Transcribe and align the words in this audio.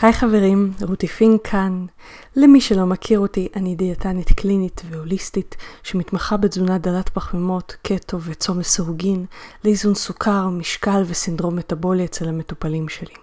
היי 0.00 0.12
חברים, 0.12 0.72
רותי 0.82 1.06
פינק 1.06 1.48
כאן. 1.48 1.86
למי 2.36 2.60
שלא 2.60 2.86
מכיר 2.86 3.18
אותי, 3.18 3.48
אני 3.56 3.74
דיאטנית 3.74 4.32
קלינית 4.32 4.82
והוליסטית 4.90 5.56
שמתמחה 5.82 6.36
בתזונה 6.36 6.78
דלת 6.78 7.08
פחמימות, 7.08 7.76
קטו 7.82 8.20
וצום 8.20 8.60
לסירוגין, 8.60 9.24
לאיזון 9.64 9.94
סוכר, 9.94 10.48
משקל 10.48 11.02
וסינדרום 11.06 11.56
מטבולי 11.56 12.04
אצל 12.04 12.28
המטופלים 12.28 12.88
שלי. 12.88 13.14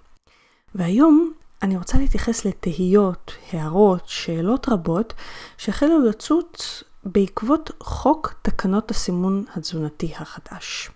והיום 0.76 1.32
אני 1.64 1.78
רוצה 1.78 1.98
להתייחס 1.98 2.46
לתהיות, 2.46 3.32
הערות, 3.52 4.04
שאלות 4.06 4.70
רבות 4.70 5.14
שהחלו 5.58 6.00
לצוץ 6.00 6.84
בעקבות 7.06 7.72
חוק 7.80 8.34
תקנות 8.42 8.92
הסימון 8.92 9.44
התזונתי 9.56 10.14
החדש. 10.20 10.90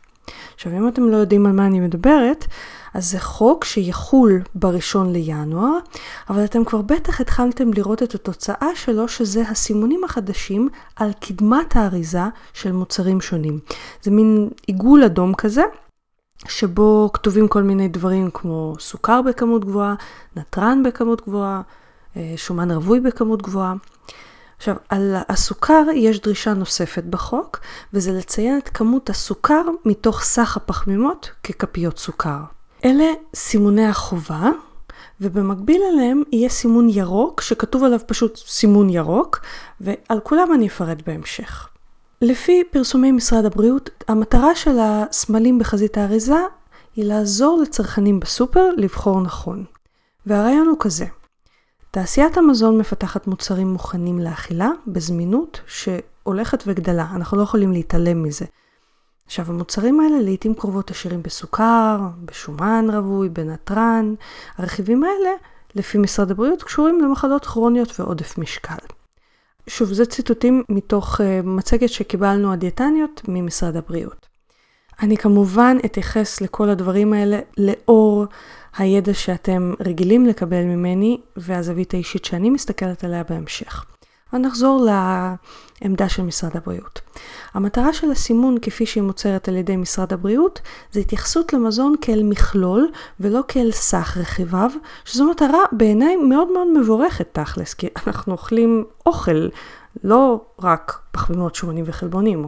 עכשיו, 0.56 0.72
אם 0.72 0.88
אתם 0.88 1.10
לא 1.10 1.18
יודעים 1.18 1.46
על 1.46 1.52
מה 1.52 1.66
אני 1.66 1.80
מדברת, 1.80 2.46
אז 2.94 3.12
זה 3.12 3.20
חוק 3.20 3.66
שיחול 3.66 4.42
בראשון 4.56 5.14
לינואר, 5.14 5.78
אבל 6.30 6.46
אתם 6.46 6.66
כבר 6.66 6.82
בטח 6.82 7.22
התחלתם 7.22 7.74
לראות 7.74 8.04
את 8.04 8.16
התוצאה 8.16 8.70
שלו, 8.76 9.08
שזה 9.08 9.44
הסימונים 9.50 10.04
החדשים 10.04 10.70
על 10.96 11.12
קדמת 11.20 11.76
האריזה 11.76 12.24
של 12.54 12.72
מוצרים 12.72 13.22
שונים. 13.22 13.60
זה 14.02 14.12
מין 14.12 14.50
עיגול 14.68 15.04
אדום 15.04 15.34
כזה. 15.34 15.64
שבו 16.48 17.10
כתובים 17.14 17.48
כל 17.48 17.64
מיני 17.64 17.88
דברים 17.88 18.30
כמו 18.34 18.76
סוכר 18.80 19.22
בכמות 19.22 19.66
גבוהה, 19.66 19.96
נתרן 20.36 20.84
בכמות 20.84 21.22
גבוהה, 21.22 21.62
אה, 22.18 22.34
שומן 22.38 22.72
רווי 22.72 23.00
בכמות 23.00 23.42
גבוהה. 23.42 23.74
עכשיו, 24.58 24.76
על 24.90 25.16
הסוכר 25.30 25.84
יש 25.96 26.20
דרישה 26.20 26.54
נוספת 26.54 27.04
בחוק, 27.04 27.60
וזה 27.94 28.12
לציין 28.12 28.58
את 28.58 28.70
כמות 28.70 29.10
הסוכר 29.10 29.62
מתוך 29.86 30.22
סך 30.22 30.58
הפחמימות 30.58 31.32
ככפיות 31.44 31.98
סוכר. 31.98 32.59
אלה 32.86 33.14
סימוני 33.36 33.86
החובה, 33.86 34.50
ובמקביל 35.22 35.82
אליהם 35.94 36.24
יהיה 36.32 36.50
סימון 36.50 36.90
ירוק, 36.90 37.42
שכתוב 37.42 37.84
עליו 37.84 38.00
פשוט 38.08 38.38
סימון 38.38 38.90
ירוק, 38.90 39.40
ועל 39.82 40.20
כולם 40.24 40.54
אני 40.54 40.68
אפרט 40.68 40.98
בהמשך. 41.06 41.68
לפי 42.22 42.64
פרסומי 42.72 43.12
משרד 43.12 43.46
הבריאות, 43.46 43.90
המטרה 44.08 44.56
של 44.56 44.78
הסמלים 44.80 45.60
בחזית 45.60 45.98
האריזה 45.98 46.40
היא 46.96 47.06
לעזור 47.06 47.60
לצרכנים 47.62 48.20
בסופר 48.20 48.70
לבחור 48.78 49.22
נכון. 49.22 49.64
והרעיון 50.26 50.68
הוא 50.68 50.78
כזה, 50.80 51.06
תעשיית 51.92 52.38
המזון 52.38 52.78
מפתחת 52.78 53.28
מוצרים 53.28 53.68
מוכנים 53.68 54.20
לאכילה 54.20 54.70
בזמינות 54.88 55.62
שהולכת 55.68 56.64
וגדלה, 56.68 57.08
אנחנו 57.16 57.38
לא 57.38 57.44
יכולים 57.44 57.72
להתעלם 57.72 58.24
מזה. 58.24 58.46
עכשיו 59.30 59.46
המוצרים 59.50 60.00
האלה 60.00 60.22
לעיתים 60.22 60.54
קרובות 60.54 60.92
עשירים 60.92 61.24
בסוכר, 61.24 62.00
בשומן 62.26 62.86
רווי, 62.94 63.30
בנתרן. 63.30 64.14
הרכיבים 64.58 65.04
האלה, 65.04 65.30
לפי 65.76 65.98
משרד 65.98 66.32
הבריאות, 66.32 66.64
קשורים 66.64 67.02
למחלות 67.02 67.46
כרוניות 67.46 68.00
ועודף 68.00 68.38
משקל. 68.38 68.86
שוב, 69.68 69.94
זה 69.94 70.06
ציטוטים 70.06 70.64
מתוך 70.70 71.22
uh, 71.22 71.24
מצגת 71.44 71.90
שקיבלנו 71.90 72.54
הדיאטניות 72.54 73.22
ממשרד 73.28 73.76
הבריאות. 73.76 74.28
אני 75.02 75.18
כמובן 75.18 75.78
אתייחס 75.86 76.42
לכל 76.42 76.70
הדברים 76.70 77.14
האלה 77.14 77.40
לאור 77.58 78.26
הידע 78.78 79.14
שאתם 79.14 79.74
רגילים 79.80 80.26
לקבל 80.26 80.64
ממני 80.64 81.22
והזווית 81.38 81.94
האישית 81.94 82.26
שאני 82.26 82.50
מסתכלת 82.50 83.04
עליה 83.04 83.24
בהמשך. 83.24 83.86
אבל 84.34 84.42
נחזור 84.42 84.86
לעמדה 85.82 86.10
של 86.10 86.24
משרד 86.24 86.58
הבריאות. 86.58 87.02
המטרה 87.54 87.94
של 87.94 88.12
הסימון 88.12 88.58
כפי 88.62 88.86
שהיא 88.86 89.04
מוצרת 89.04 89.48
על 89.48 89.56
ידי 89.56 89.76
משרד 89.76 90.14
הבריאות 90.14 90.62
זה 90.92 91.00
התייחסות 91.00 91.54
למזון 91.54 91.96
כאל 92.02 92.24
מכלול 92.24 92.92
ולא 93.20 93.42
כאל 93.48 93.72
סך 93.72 94.18
רכיביו, 94.20 94.72
שזו 95.06 95.30
מטרה 95.32 95.64
בעיניי 95.72 96.16
מאוד 96.16 96.52
מאוד 96.52 96.68
מבורכת 96.80 97.28
תכלס, 97.32 97.74
כי 97.74 97.88
אנחנו 98.08 98.34
אוכלים 98.34 98.86
אוכל, 99.06 99.48
לא 100.04 100.42
רק 100.62 101.00
פחמימות 101.12 101.56
שומנים 101.56 101.84
וחלבונים. 101.88 102.48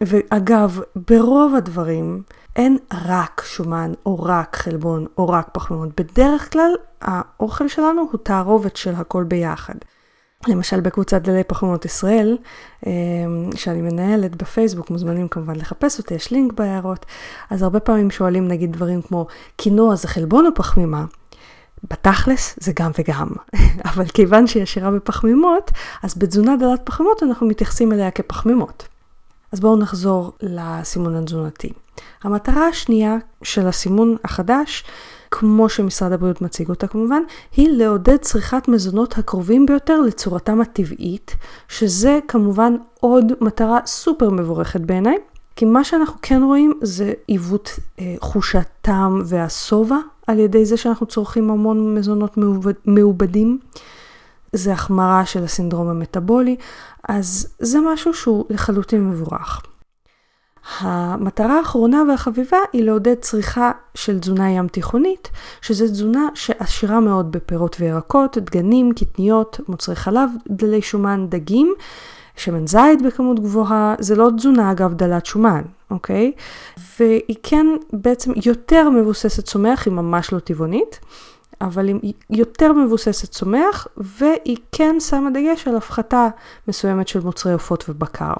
ואגב, 0.00 0.80
ברוב 1.08 1.54
הדברים 1.54 2.22
אין 2.56 2.78
רק 3.06 3.42
שומן 3.46 3.92
או 4.06 4.22
רק 4.22 4.56
חלבון 4.56 5.06
או 5.18 5.28
רק 5.28 5.48
פחמימות. 5.52 6.00
בדרך 6.00 6.52
כלל 6.52 6.70
האוכל 7.02 7.68
שלנו 7.68 8.08
הוא 8.12 8.20
תערובת 8.22 8.76
של 8.76 8.94
הכל 8.94 9.24
ביחד. 9.24 9.74
למשל 10.46 10.80
בקבוצת 10.80 11.22
דלי 11.22 11.44
פחמימות 11.44 11.84
ישראל, 11.84 12.36
אמ, 12.86 12.90
שאני 13.56 13.80
מנהלת 13.82 14.36
בפייסבוק, 14.36 14.90
מוזמנים 14.90 15.28
כמובן 15.28 15.56
לחפש 15.56 15.98
אותי, 15.98 16.14
יש 16.14 16.30
לינק 16.30 16.52
בהערות, 16.52 17.06
אז 17.50 17.62
הרבה 17.62 17.80
פעמים 17.80 18.10
שואלים 18.10 18.48
נגיד 18.48 18.72
דברים 18.72 19.02
כמו, 19.02 19.26
קינוע 19.56 19.94
זה 19.94 20.08
חלבון 20.08 20.46
או 20.46 20.50
פחמימה? 20.54 21.04
בתכלס 21.90 22.58
זה 22.60 22.72
גם 22.76 22.90
וגם, 22.98 23.28
אבל 23.90 24.06
כיוון 24.06 24.46
שהיא 24.46 24.62
עשירה 24.62 24.90
בפחמימות, 24.90 25.70
אז 26.02 26.14
בתזונה 26.18 26.56
דלת 26.56 26.80
פחמימות 26.84 27.22
אנחנו 27.22 27.46
מתייחסים 27.46 27.92
אליה 27.92 28.10
כפחמימות. 28.10 28.88
אז 29.52 29.60
בואו 29.60 29.76
נחזור 29.76 30.32
לסימון 30.40 31.16
התזונתי. 31.16 31.72
המטרה 32.22 32.68
השנייה 32.68 33.16
של 33.42 33.66
הסימון 33.66 34.16
החדש 34.24 34.84
כמו 35.30 35.68
שמשרד 35.68 36.12
הבריאות 36.12 36.42
מציג 36.42 36.68
אותה 36.68 36.86
כמובן, 36.86 37.22
היא 37.56 37.68
לעודד 37.70 38.16
צריכת 38.16 38.68
מזונות 38.68 39.18
הקרובים 39.18 39.66
ביותר 39.66 40.00
לצורתם 40.00 40.60
הטבעית, 40.60 41.36
שזה 41.68 42.18
כמובן 42.28 42.76
עוד 43.00 43.32
מטרה 43.40 43.78
סופר 43.86 44.30
מבורכת 44.30 44.80
בעיניי, 44.80 45.16
כי 45.56 45.64
מה 45.64 45.84
שאנחנו 45.84 46.18
כן 46.22 46.42
רואים 46.42 46.72
זה 46.82 47.12
עיוות 47.26 47.78
אה, 48.00 48.14
חוש 48.20 48.56
הטעם 48.56 49.22
והשובע 49.24 49.96
על 50.26 50.38
ידי 50.38 50.64
זה 50.64 50.76
שאנחנו 50.76 51.06
צורכים 51.06 51.50
המון 51.50 51.94
מזונות 51.94 52.36
מעובד, 52.36 52.74
מעובדים. 52.84 53.58
זה 54.52 54.72
החמרה 54.72 55.26
של 55.26 55.44
הסינדרום 55.44 55.88
המטאבולי, 55.88 56.56
אז 57.08 57.54
זה 57.58 57.78
משהו 57.92 58.14
שהוא 58.14 58.44
לחלוטין 58.50 59.10
מבורך. 59.10 59.62
המטרה 60.78 61.58
האחרונה 61.58 62.02
והחביבה 62.08 62.58
היא 62.72 62.84
לעודד 62.84 63.14
צריכה 63.14 63.70
של 63.94 64.18
תזונה 64.18 64.50
ים 64.50 64.68
תיכונית, 64.68 65.30
שזו 65.60 65.86
תזונה 65.86 66.28
שעשירה 66.34 67.00
מאוד 67.00 67.32
בפירות 67.32 67.76
וירקות, 67.80 68.38
דגנים, 68.38 68.92
קטניות, 68.92 69.60
מוצרי 69.68 69.96
חלב, 69.96 70.30
דלי 70.48 70.82
שומן, 70.82 71.26
דגים, 71.28 71.74
שמן 72.36 72.66
זית 72.66 73.02
בכמות 73.02 73.40
גבוהה, 73.40 73.94
זה 73.98 74.16
לא 74.16 74.30
תזונה 74.36 74.72
אגב 74.72 74.94
דלת 74.94 75.26
שומן, 75.26 75.62
אוקיי? 75.90 76.32
והיא 76.98 77.36
כן 77.42 77.66
בעצם 77.92 78.32
יותר 78.44 78.90
מבוססת 78.90 79.44
צומח, 79.44 79.86
היא 79.86 79.94
ממש 79.94 80.32
לא 80.32 80.38
טבעונית. 80.38 81.00
אבל 81.60 81.88
היא 81.88 82.14
יותר 82.30 82.72
מבוססת 82.72 83.30
צומח, 83.30 83.86
והיא 83.96 84.56
כן 84.72 84.96
שמה 85.00 85.30
דגש 85.30 85.68
על 85.68 85.76
הפחתה 85.76 86.28
מסוימת 86.68 87.08
של 87.08 87.20
מוצרי 87.20 87.52
עופות 87.52 87.84
ובקר. 87.88 88.32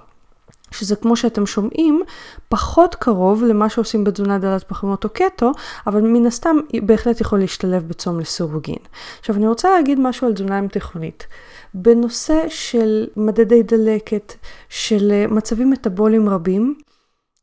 שזה 0.70 0.96
כמו 0.96 1.16
שאתם 1.16 1.46
שומעים, 1.46 2.02
פחות 2.48 2.94
קרוב 2.94 3.44
למה 3.44 3.68
שעושים 3.68 4.04
בתזונה 4.04 4.38
דלת 4.38 4.64
פחמימות 4.68 5.04
או 5.04 5.08
קטו, 5.08 5.52
אבל 5.86 6.00
מן 6.00 6.26
הסתם 6.26 6.56
בהחלט 6.82 7.20
יכול 7.20 7.38
להשתלב 7.38 7.88
בצום 7.88 8.20
לסירוגין. 8.20 8.78
עכשיו 9.20 9.36
אני 9.36 9.48
רוצה 9.48 9.70
להגיד 9.70 10.00
משהו 10.00 10.26
על 10.26 10.34
תזונה 10.34 10.58
ים 10.58 10.68
תיכונית. 10.68 11.26
בנושא 11.74 12.44
של 12.48 13.06
מדדי 13.16 13.62
דלקת, 13.62 14.34
של 14.68 15.12
מצבים 15.28 15.70
מטאבוליים 15.70 16.28
רבים, 16.28 16.74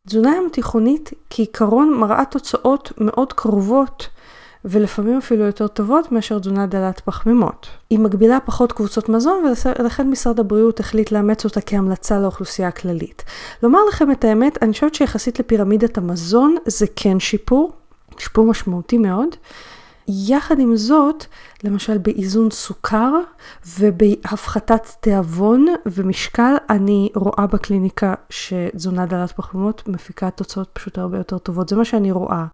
תזונה 0.08 0.36
ים 0.36 0.50
תיכונית 0.52 1.12
כעיקרון 1.30 1.94
מראה 1.94 2.26
תוצאות 2.26 2.92
מאוד 2.98 3.34
קרובות 3.34 4.08
ולפעמים 4.66 5.18
אפילו 5.18 5.46
יותר 5.46 5.68
טובות 5.68 6.12
מאשר 6.12 6.40
תזונה 6.40 6.66
דלת 6.66 7.00
פחמימות. 7.00 7.68
היא 7.90 8.00
מגבילה 8.00 8.40
פחות 8.40 8.72
קבוצות 8.72 9.10
מזון 9.10 9.44
ולכן 9.80 10.10
משרד 10.10 10.40
הבריאות 10.40 10.80
החליט 10.80 11.12
לאמץ 11.12 11.46
אותה 11.46 11.62
כהמלצה 11.62 12.20
לאוכלוסייה 12.20 12.68
הכללית. 12.68 13.24
לומר 13.64 13.80
לכם 13.90 14.12
את 14.12 14.26
האמת, 14.26 14.64
אני 14.64 14.72
חושבת 14.72 14.96
שיחסית 14.96 15.40
לפירמידת 15.40 15.98
המזון 15.98 16.56
זה 16.66 16.86
כן 16.96 17.20
שיפור, 17.20 17.72
שיפור 18.18 18.46
משמעותי 18.46 18.98
מאוד. 18.98 19.30
יחד 20.08 20.60
עם 20.60 20.76
זאת, 20.76 21.26
למשל 21.64 21.98
באיזון 21.98 22.52
סוכר 22.52 23.14
ובהפחתת 23.80 24.88
תיאבון 25.00 25.66
ומשקל, 25.86 26.56
אני 26.70 27.10
רואה 27.16 27.48
בקליניקה 27.48 28.14
שתזונה 28.30 29.06
דלת 29.06 29.32
פחמימות 29.32 29.88
מפיקה 29.88 30.30
תוצאות 30.30 30.70
פשוט 30.74 30.98
הרבה 30.98 31.18
יותר 31.18 31.38
טובות. 31.38 31.70
זה 31.70 31.76
מה 31.76 31.86
שאני 31.86 32.12
רואה. 32.12 32.46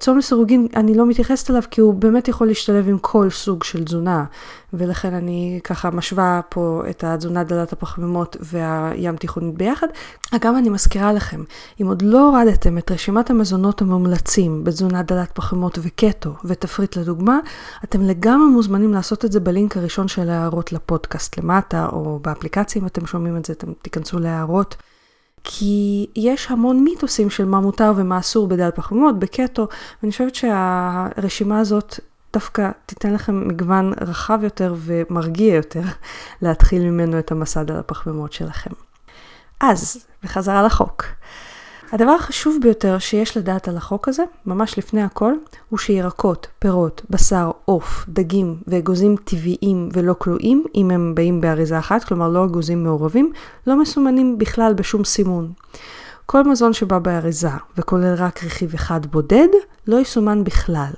צום 0.00 0.18
לסירוגין, 0.18 0.66
אני 0.76 0.94
לא 0.94 1.06
מתייחסת 1.06 1.50
אליו 1.50 1.62
כי 1.70 1.80
הוא 1.80 1.94
באמת 1.94 2.28
יכול 2.28 2.46
להשתלב 2.46 2.88
עם 2.88 2.98
כל 2.98 3.30
סוג 3.30 3.64
של 3.64 3.84
תזונה, 3.84 4.24
ולכן 4.72 5.14
אני 5.14 5.60
ככה 5.64 5.90
משווה 5.90 6.40
פה 6.48 6.82
את 6.90 7.04
התזונה 7.04 7.44
דלת 7.44 7.72
הפחמימות 7.72 8.36
והים 8.40 9.16
תיכונית 9.16 9.54
ביחד. 9.54 9.86
אגב, 10.32 10.54
אני 10.58 10.68
מזכירה 10.68 11.12
לכם, 11.12 11.42
אם 11.80 11.86
עוד 11.86 12.02
לא 12.02 12.28
הורדתם 12.28 12.78
את 12.78 12.90
רשימת 12.90 13.30
המזונות 13.30 13.82
המומלצים 13.82 14.64
בתזונה 14.64 15.02
דלת 15.02 15.30
פחמימות 15.32 15.78
וקטו 15.82 16.34
ותפריט 16.44 16.96
לדוגמה, 16.96 17.38
אתם 17.84 18.02
לגמרי 18.02 18.48
מוזמנים 18.48 18.92
לעשות 18.92 19.24
את 19.24 19.32
זה 19.32 19.40
בלינק 19.40 19.76
הראשון 19.76 20.08
של 20.08 20.30
ההערות 20.30 20.72
לפודקאסט 20.72 21.38
למטה, 21.38 21.86
או 21.92 22.18
באפליקציה 22.22 22.82
אם 22.82 22.86
אתם 22.86 23.06
שומעים 23.06 23.36
את 23.36 23.44
זה, 23.44 23.52
אתם 23.52 23.72
תיכנסו 23.82 24.18
להערות. 24.18 24.76
כי 25.44 26.06
יש 26.16 26.50
המון 26.50 26.84
מיתוסים 26.84 27.30
של 27.30 27.44
מה 27.44 27.60
מותר 27.60 27.92
ומה 27.96 28.18
אסור 28.18 28.46
בדל 28.48 28.70
פחמימות, 28.74 29.18
בקטו, 29.18 29.68
ואני 30.02 30.12
חושבת 30.12 30.34
שהרשימה 30.34 31.60
הזאת 31.60 32.00
דווקא 32.32 32.70
תיתן 32.86 33.14
לכם 33.14 33.48
מגוון 33.48 33.92
רחב 34.00 34.38
יותר 34.42 34.74
ומרגיע 34.78 35.54
יותר 35.54 35.82
להתחיל 36.42 36.82
ממנו 36.82 37.18
את 37.18 37.30
המסע 37.30 37.62
דל 37.62 37.76
הפחמימות 37.76 38.32
שלכם. 38.32 38.70
אז, 39.60 40.06
בחזרה 40.22 40.62
לחוק. 40.62 41.04
הדבר 41.92 42.10
החשוב 42.10 42.56
ביותר 42.62 42.98
שיש 42.98 43.36
לדעת 43.36 43.68
על 43.68 43.76
החוק 43.76 44.08
הזה, 44.08 44.22
ממש 44.46 44.78
לפני 44.78 45.02
הכל, 45.02 45.34
הוא 45.68 45.78
שירקות, 45.78 46.46
פירות, 46.58 47.02
בשר, 47.10 47.50
עוף, 47.64 48.04
דגים 48.08 48.56
ואגוזים 48.66 49.16
טבעיים 49.24 49.88
ולא 49.92 50.14
כלואים, 50.18 50.64
אם 50.74 50.90
הם 50.90 51.14
באים 51.14 51.40
באריזה 51.40 51.78
אחת, 51.78 52.04
כלומר 52.04 52.28
לא 52.28 52.44
אגוזים 52.44 52.84
מעורבים, 52.84 53.32
לא 53.66 53.80
מסומנים 53.80 54.38
בכלל 54.38 54.74
בשום 54.74 55.04
סימון. 55.04 55.52
כל 56.26 56.42
מזון 56.44 56.72
שבא 56.72 56.98
באריזה 56.98 57.50
וכולל 57.78 58.14
רק 58.14 58.44
רכיב 58.44 58.74
אחד 58.74 59.06
בודד, 59.06 59.48
לא 59.86 59.96
יסומן 60.00 60.44
בכלל. 60.44 60.90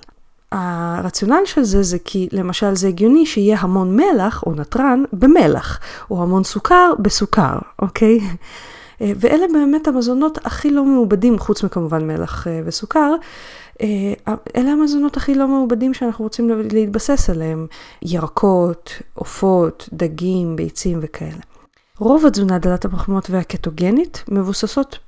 הרציונל 0.53 1.43
של 1.45 1.63
זה 1.63 1.83
זה 1.83 1.99
כי 2.05 2.29
למשל 2.33 2.75
זה 2.75 2.89
הגיוני 2.89 3.27
שיהיה 3.27 3.57
המון 3.61 3.97
מלח 3.97 4.43
או 4.47 4.55
נתרן 4.55 5.05
במלח, 5.13 5.81
או 6.11 6.23
המון 6.23 6.45
סוכר 6.45 6.93
בסוכר, 6.99 7.59
אוקיי? 7.79 8.21
אה, 9.03 9.13
ואלה 9.17 9.47
באמת 9.53 9.89
המזונות 9.89 10.39
הכי 10.47 10.71
לא 10.71 10.85
מעובדים, 10.85 11.39
חוץ 11.39 11.63
מכמובן 11.65 12.07
מלח 12.07 12.47
אה, 12.47 12.61
וסוכר, 12.65 13.15
אה, 13.81 14.15
אלה 14.57 14.71
המזונות 14.71 15.17
הכי 15.17 15.35
לא 15.35 15.49
מעובדים 15.49 15.95
שאנחנו 15.95 16.25
רוצים 16.25 16.51
להתבסס 16.73 17.31
עליהם, 17.31 17.67
ירקות, 18.03 18.93
עופות, 19.15 19.89
דגים, 19.93 20.57
ביצים 20.57 20.99
וכאלה. 21.03 21.43
רוב 21.99 22.27
התזונה 22.27 22.59
דלת 22.59 22.85
הפחמימות 22.85 23.31
והקטוגנית 23.31 24.25
מבוססות 24.29 24.99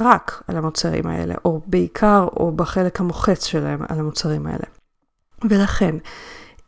רק 0.00 0.42
על 0.48 0.56
המוצרים 0.56 1.06
האלה, 1.06 1.34
או 1.44 1.60
בעיקר 1.66 2.26
או 2.36 2.52
בחלק 2.52 3.00
המוחץ 3.00 3.44
שלהם 3.44 3.80
על 3.88 3.98
המוצרים 3.98 4.46
האלה. 4.46 4.64
ולכן, 5.50 5.96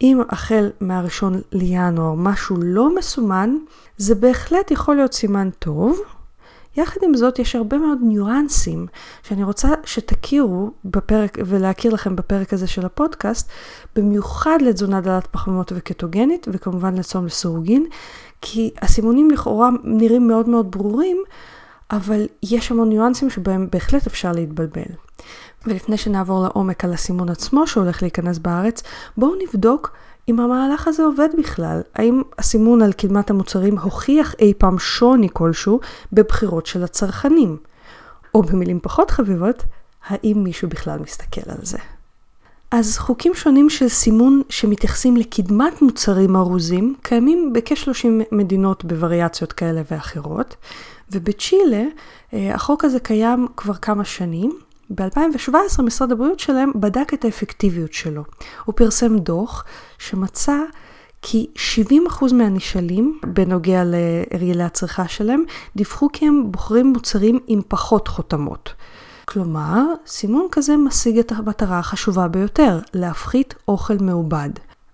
אם 0.01 0.21
החל 0.29 0.71
מהראשון 0.81 1.41
לינואר 1.53 2.15
משהו 2.15 2.57
לא 2.63 2.95
מסומן, 2.95 3.57
זה 3.97 4.15
בהחלט 4.15 4.71
יכול 4.71 4.97
להיות 4.97 5.13
סימן 5.13 5.51
טוב, 5.59 6.01
יחד 6.77 7.01
עם 7.03 7.15
זאת, 7.15 7.39
יש 7.39 7.57
הרבה 7.57 7.79
מאוד 7.79 7.99
ניואנסים 8.03 8.87
שאני 9.23 9.45
רוצה 9.45 9.69
שתכירו 9.85 10.71
בפרק, 10.85 11.39
ולהכיר 11.47 11.95
לכם 11.95 12.17
בפרק 12.17 12.53
הזה 12.53 12.67
של 12.67 12.87
הפודקאסט, 12.87 13.49
במיוחד 13.97 14.59
לתזונה 14.63 15.01
דלת 15.01 15.27
פחמימות 15.27 15.73
וקטוגנית, 15.75 16.47
וכמובן 16.51 16.95
לצום 16.95 17.27
לסורוגין, 17.27 17.87
כי 18.41 18.71
הסימונים 18.83 19.31
לכאורה 19.31 19.71
נראים 19.85 20.29
מאוד 20.29 20.49
מאוד 20.49 20.71
ברורים, 20.71 21.23
אבל 21.91 22.27
יש 22.43 22.71
המון 22.71 22.89
ניואנסים 22.89 23.31
שבהם 23.31 23.69
בהחלט 23.73 24.07
אפשר 24.07 24.33
להתבלבל. 24.33 24.93
ולפני 25.67 25.97
שנעבור 25.97 26.43
לעומק 26.43 26.85
על 26.85 26.93
הסימון 26.93 27.29
עצמו 27.29 27.67
שהולך 27.67 28.03
להיכנס 28.03 28.39
בארץ, 28.39 28.83
בואו 29.17 29.33
נבדוק 29.43 29.93
אם 30.29 30.41
המהלך 30.41 30.89
הזה 30.89 31.03
עובד 31.03 31.29
בכלל, 31.39 31.81
האם 31.95 32.23
הסימון 32.39 32.83
על 32.83 32.93
קדמת 32.93 33.31
המוצרים 33.31 33.79
הוכיח 33.79 34.35
אי 34.39 34.53
פעם 34.59 34.79
שוני 34.79 35.29
כלשהו 35.33 35.81
בבחירות 36.13 36.67
של 36.67 36.85
הצרכנים? 36.85 37.57
או 38.35 38.43
במילים 38.43 38.81
פחות 38.83 39.11
חביבות, 39.11 39.63
האם 40.07 40.45
מישהו 40.45 40.69
בכלל 40.69 40.99
מסתכל 40.99 41.51
על 41.51 41.59
זה? 41.63 41.79
אז 42.71 42.99
חוקים 42.99 43.35
שונים 43.35 43.71
של 43.71 43.89
סימון 43.89 44.43
שמתייחסים 44.49 45.17
לקדמת 45.17 45.83
מוצרים 45.83 46.37
ארוזים 46.37 46.95
קיימים 47.03 47.53
בכ-30 47.53 48.07
מדינות 48.33 48.85
בווריאציות 48.85 49.53
כאלה 49.53 49.83
ואחרות, 49.91 50.57
ובצ'ילה 51.13 51.85
אה, 52.35 52.55
החוק 52.55 52.85
הזה 52.85 53.01
קיים 53.01 53.47
כבר 53.57 53.75
כמה 53.75 54.05
שנים, 54.05 54.59
ב-2017 54.91 55.83
משרד 55.83 56.13
הבריאות 56.13 56.41
שלהם 56.41 56.73
בדק 56.75 57.15
את 57.15 57.25
האפקטיביות 57.25 57.93
שלו. 57.93 58.23
הוא 58.65 58.75
פרסם 58.77 59.19
דוח 59.19 59.65
שמצא 60.09 60.57
כי 61.23 61.47
70% 62.21 62.35
מהנשאלים 62.35 63.21
בנוגע 63.27 63.83
להרגלי 63.85 64.63
הצריכה 64.63 65.09
שלהם 65.09 65.45
דיווחו 65.77 66.09
כי 66.13 66.27
הם 66.27 66.53
בוחרים 66.53 66.87
מוצרים 66.87 67.39
עם 67.47 67.61
פחות 67.69 68.09
חותמות. 68.09 68.75
כלומר, 69.25 69.83
סימון 70.07 70.49
כזה 70.51 70.77
משיג 70.77 71.19
את 71.19 71.33
המטרה 71.33 71.79
החשובה 71.79 72.29
ביותר, 72.29 72.79
להפחית 72.95 73.55
אוכל 73.69 73.95
מעובד. 74.01 74.51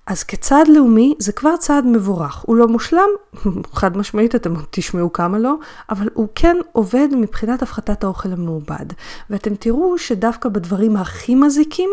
אז 0.06 0.22
כצעד 0.22 0.68
לאומי 0.68 1.14
זה 1.18 1.32
כבר 1.32 1.56
צעד 1.56 1.86
מבורך. 1.86 2.44
הוא 2.46 2.56
לא 2.56 2.68
מושלם, 2.68 3.08
חד 3.78 3.96
משמעית 3.96 4.34
אתם 4.34 4.54
תשמעו 4.70 5.12
כמה 5.12 5.38
לא, 5.38 5.54
אבל 5.90 6.08
הוא 6.14 6.28
כן 6.34 6.56
עובד 6.72 7.08
מבחינת 7.16 7.62
הפחתת 7.62 8.04
האוכל 8.04 8.32
המעובד. 8.32 8.86
ואתם 9.30 9.54
תראו 9.54 9.98
שדווקא 9.98 10.48
בדברים 10.48 10.96
הכי 10.96 11.34
מזיקים, 11.34 11.90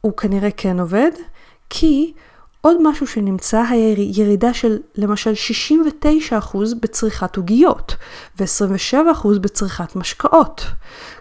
הוא 0.00 0.12
כנראה 0.16 0.50
כן 0.50 0.80
עובד, 0.80 1.10
כי 1.70 2.12
עוד 2.64 2.76
משהו 2.82 3.06
שנמצא 3.06 3.62
היה 3.68 3.94
ירידה 3.98 4.54
של 4.54 4.78
למשל 4.94 5.32
69% 6.52 6.56
בצריכת 6.80 7.36
עוגיות 7.36 7.96
ו-27% 8.38 9.38
בצריכת 9.40 9.96
משקאות. 9.96 10.66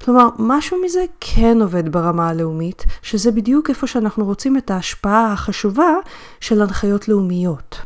כלומר, 0.06 0.28
משהו 0.40 0.78
מזה 0.86 1.06
כן 1.20 1.62
עובד 1.62 1.92
ברמה 1.92 2.30
הלאומית, 2.30 2.86
שזה 3.02 3.32
בדיוק 3.32 3.70
איפה 3.70 3.88
שאנחנו 3.88 4.26
רוצים 4.26 4.58
את 4.58 4.72
ההשפעה 4.72 5.34
החשובה 5.34 5.94
של 6.40 6.62
הנחיות 6.62 7.08
לאומיות. 7.08 7.80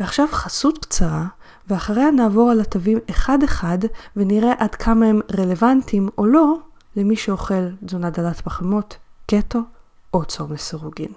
ועכשיו 0.00 0.26
חסות 0.30 0.78
קצרה, 0.78 1.26
ואחריה 1.68 2.10
נעבור 2.10 2.50
על 2.50 2.60
התווים 2.60 2.98
אחד-אחד 3.10 3.78
ונראה 4.16 4.52
עד 4.58 4.74
כמה 4.74 5.06
הם 5.06 5.20
רלוונטיים 5.38 6.08
או 6.18 6.26
לא 6.26 6.54
למי 6.96 7.16
שאוכל 7.16 7.68
תזונה 7.84 8.10
דלת 8.10 8.40
פחמות, 8.40 8.96
קטו 9.26 9.58
או 10.14 10.24
צום 10.24 10.52
לסירוגין. 10.52 11.12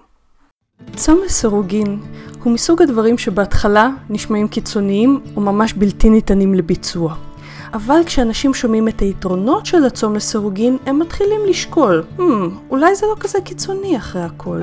צום 0.96 1.22
לסירוגין 1.26 2.00
הוא 2.44 2.54
מסוג 2.54 2.82
הדברים 2.82 3.18
שבהתחלה 3.18 3.90
נשמעים 4.10 4.48
קיצוניים 4.48 5.20
וממש 5.38 5.74
בלתי 5.74 6.10
ניתנים 6.10 6.54
לביצוע. 6.54 7.16
אבל 7.74 8.02
כשאנשים 8.06 8.54
שומעים 8.54 8.88
את 8.88 9.00
היתרונות 9.00 9.66
של 9.66 9.86
הצום 9.86 10.16
לסירוגין, 10.16 10.78
הם 10.86 11.00
מתחילים 11.00 11.42
לשקול, 11.48 12.04
hmm, 12.18 12.22
אולי 12.70 12.96
זה 12.96 13.06
לא 13.06 13.16
כזה 13.20 13.42
קיצוני 13.42 13.98
אחרי 13.98 14.22
הכל. 14.22 14.60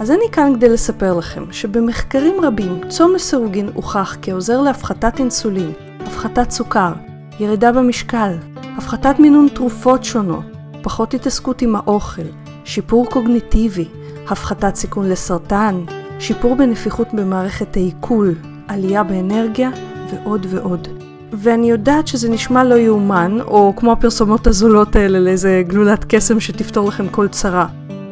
אז 0.00 0.10
אני 0.10 0.24
כאן 0.32 0.52
כדי 0.56 0.68
לספר 0.68 1.18
לכם 1.18 1.52
שבמחקרים 1.52 2.34
רבים 2.42 2.80
צום 2.88 3.14
לסירוגין 3.14 3.70
הוכח 3.74 4.16
כעוזר 4.22 4.60
להפחתת 4.60 5.18
אינסולין, 5.18 5.72
הפחתת 6.00 6.50
סוכר, 6.50 6.92
ירידה 7.40 7.72
במשקל, 7.72 8.32
הפחתת 8.76 9.18
מינון 9.18 9.48
תרופות 9.48 10.04
שונות, 10.04 10.44
פחות 10.82 11.14
התעסקות 11.14 11.62
עם 11.62 11.76
האוכל, 11.76 12.22
שיפור 12.64 13.06
קוגניטיבי, 13.10 13.88
הפחתת 14.28 14.74
סיכון 14.74 15.08
לסרטן, 15.08 15.80
שיפור 16.18 16.56
בנפיחות 16.56 17.08
במערכת 17.12 17.76
העיכול, 17.76 18.34
עלייה 18.68 19.02
באנרגיה 19.02 19.70
ועוד 20.10 20.46
ועוד. 20.50 20.88
ואני 21.32 21.70
יודעת 21.70 22.06
שזה 22.08 22.28
נשמע 22.28 22.64
לא 22.64 22.74
יאומן, 22.74 23.38
או 23.40 23.72
כמו 23.76 23.92
הפרסומות 23.92 24.46
הזולות 24.46 24.96
האלה 24.96 25.20
לאיזה 25.20 25.62
גלולת 25.66 26.04
קסם 26.08 26.40
שתפתור 26.40 26.88
לכם 26.88 27.08
כל 27.08 27.28
צרה. 27.28 27.66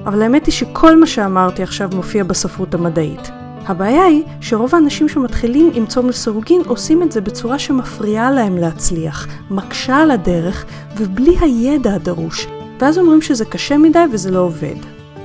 אבל 0.07 0.23
האמת 0.23 0.47
היא 0.47 0.53
שכל 0.53 1.01
מה 1.01 1.07
שאמרתי 1.07 1.63
עכשיו 1.63 1.91
מופיע 1.95 2.25
בספרות 2.25 2.75
המדעית. 2.75 3.31
הבעיה 3.67 4.05
היא 4.05 4.23
שרוב 4.41 4.75
האנשים 4.75 5.09
שמתחילים 5.09 5.71
עם 5.75 5.87
צום 5.87 6.09
לסירוגין 6.09 6.63
עושים 6.67 7.03
את 7.03 7.13
זה 7.13 7.21
בצורה 7.21 7.59
שמפריעה 7.59 8.31
להם 8.31 8.57
להצליח, 8.57 9.27
מקשה 9.51 9.97
על 9.97 10.11
הדרך 10.11 10.65
ובלי 10.97 11.37
הידע 11.41 11.95
הדרוש, 11.95 12.47
ואז 12.81 12.99
אומרים 12.99 13.23
שזה 13.23 13.45
קשה 13.45 13.79
מדי 13.79 14.05
וזה 14.13 14.31
לא 14.31 14.39
עובד. 14.39 14.77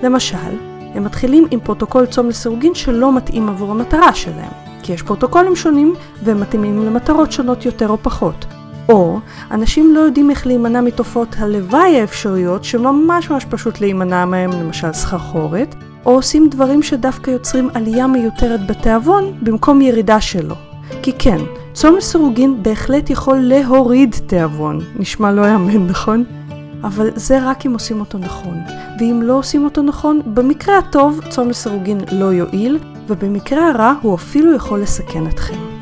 למשל, 0.04 0.67
הם 0.98 1.04
מתחילים 1.04 1.48
עם 1.52 1.60
פרוטוקול 1.60 2.06
צום 2.06 2.30
לסירוגין 2.30 2.76
שלא 2.76 3.16
מתאים 3.16 3.50
עבור 3.50 3.72
המטרה 3.72 4.14
שלהם, 4.14 4.52
כי 4.84 4.94
יש 4.94 5.02
פרוטוקולים 5.02 5.56
שונים 5.56 5.96
והם 6.24 6.42
מתאימים 6.42 6.86
למטרות 6.86 7.32
שונות 7.32 7.66
יותר 7.66 7.90
או 7.90 7.98
פחות. 8.02 8.46
או 8.90 9.20
אנשים 9.52 9.96
לא 9.96 10.00
יודעים 10.00 10.30
איך 10.30 10.48
להימנע 10.48 10.82
מתופעות 10.82 11.36
הלוואי 11.40 12.02
האפשריות 12.02 12.64
שממש 12.64 13.30
ממש 13.30 13.46
פשוט 13.46 13.82
להימנע 13.82 14.26
מהם, 14.26 14.52
למשל 14.52 14.94
סחרחורת, 14.94 15.76
או 16.06 16.12
עושים 16.12 16.50
דברים 16.50 16.84
שדווקא 16.84 17.32
יוצרים 17.32 17.70
עלייה 17.74 18.08
מיותרת 18.08 18.68
בתיאבון 18.68 19.34
במקום 19.42 19.82
ירידה 19.82 20.22
שלו. 20.22 20.56
כי 21.04 21.12
כן, 21.20 21.38
צום 21.74 21.96
לסירוגין 21.96 22.64
בהחלט 22.64 23.10
יכול 23.10 23.38
להוריד 23.40 24.16
תיאבון, 24.28 24.80
נשמע 24.96 25.32
לא 25.32 25.42
יאמן, 25.48 25.88
נכון? 25.88 26.24
אבל 26.84 27.10
זה 27.16 27.50
רק 27.50 27.66
אם 27.66 27.74
עושים 27.74 28.00
אותו 28.00 28.18
נכון. 28.18 28.58
ואם 29.00 29.22
לא 29.24 29.34
עושים 29.34 29.66
אותו 29.66 29.82
נכון, 29.82 30.22
במקרה 30.26 30.78
הטוב 30.78 31.22
צום 31.30 31.50
לסירוגין 31.50 32.00
לא 32.12 32.26
יועיל, 32.26 32.80
ובמקרה 33.08 33.70
הרע 33.70 33.94
הוא 34.02 34.16
אפילו 34.16 34.56
יכול 34.56 34.82
לסכן 34.82 35.28
אתכם. 35.28 35.78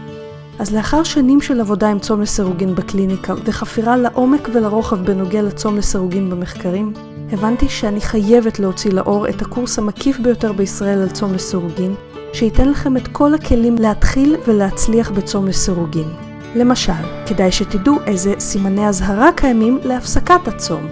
אז 0.60 0.76
לאחר 0.76 1.04
שנים 1.04 1.42
של 1.42 1.60
עבודה 1.62 1.90
עם 1.90 2.00
צום 2.00 2.22
לסירוגין 2.22 2.76
בקליניקה 2.76 3.34
וחפירה 3.46 3.98
לעומק 3.98 4.50
ולרוחב 4.54 5.06
בנוגע 5.06 5.42
לצום 5.42 5.78
לסירוגין 5.78 6.30
במחקרים, 6.30 6.94
הבנתי 7.32 7.70
שאני 7.70 8.02
חייבת 8.02 8.60
להוציא 8.60 8.92
לאור 8.92 9.30
את 9.30 9.42
הקורס 9.42 9.80
המקיף 9.80 10.20
ביותר 10.20 10.54
בישראל 10.54 11.00
על 11.00 11.10
צום 11.10 11.34
לסירוגין, 11.34 11.96
שייתן 12.34 12.70
לכם 12.70 12.98
את 12.98 13.08
כל 13.08 13.34
הכלים 13.34 13.76
להתחיל 13.76 14.36
ולהצליח 14.48 15.12
בצום 15.12 15.48
לסירוגין. 15.48 16.08
למשל, 16.56 16.94
כדאי 17.26 17.52
שתדעו 17.52 17.96
איזה 18.06 18.34
סימני 18.40 18.88
אזהרה 18.88 19.30
קיימים 19.36 19.80
להפסקת 19.84 20.48
הצום, 20.48 20.88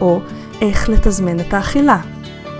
או 0.00 0.20
איך 0.60 0.88
לתזמן 0.88 1.40
את 1.40 1.54
האכילה, 1.54 1.98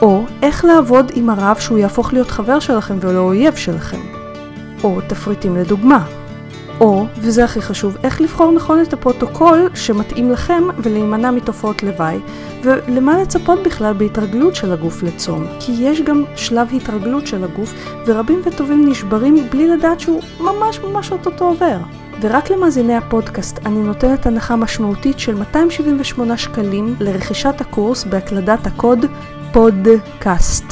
או 0.02 0.24
איך 0.42 0.64
לעבוד 0.64 1.12
עם 1.14 1.30
הרב 1.30 1.56
שהוא 1.60 1.78
יהפוך 1.78 2.12
להיות 2.12 2.30
חבר 2.30 2.60
שלכם 2.60 2.96
ולא 3.00 3.20
אויב 3.20 3.54
שלכם, 3.54 4.00
או 4.84 5.00
תפריטים 5.08 5.56
לדוגמה, 5.56 6.06
או, 6.80 7.06
וזה 7.18 7.44
הכי 7.44 7.62
חשוב, 7.62 7.96
איך 8.04 8.20
לבחור 8.20 8.52
נכון 8.52 8.82
את 8.82 8.92
הפרוטוקול 8.92 9.68
שמתאים 9.74 10.30
לכם 10.30 10.62
ולהימנע 10.78 11.30
מתופעות 11.30 11.82
לוואי, 11.82 12.18
ולמה 12.62 13.22
לצפות 13.22 13.58
בכלל 13.64 13.92
בהתרגלות 13.92 14.54
של 14.54 14.72
הגוף 14.72 15.02
לצום, 15.02 15.46
כי 15.60 15.72
יש 15.78 16.00
גם 16.00 16.24
שלב 16.36 16.68
התרגלות 16.72 17.26
של 17.26 17.44
הגוף, 17.44 17.74
ורבים 18.06 18.40
וטובים 18.44 18.88
נשברים 18.88 19.36
בלי 19.50 19.68
לדעת 19.68 20.00
שהוא 20.00 20.22
ממש 20.40 20.80
ממש 20.80 21.12
אוטוטו 21.12 21.44
עובר. 21.44 21.78
ורק 22.22 22.50
למאזיני 22.50 22.96
הפודקאסט 22.96 23.58
אני 23.66 23.78
נותנת 23.78 24.26
הנחה 24.26 24.56
משמעותית 24.56 25.18
של 25.18 25.34
278 25.34 26.36
שקלים 26.36 26.94
לרכישת 27.00 27.60
הקורס 27.60 28.04
בהקלדת 28.04 28.66
הקוד 28.66 28.98
פודקאסט. 29.52 30.64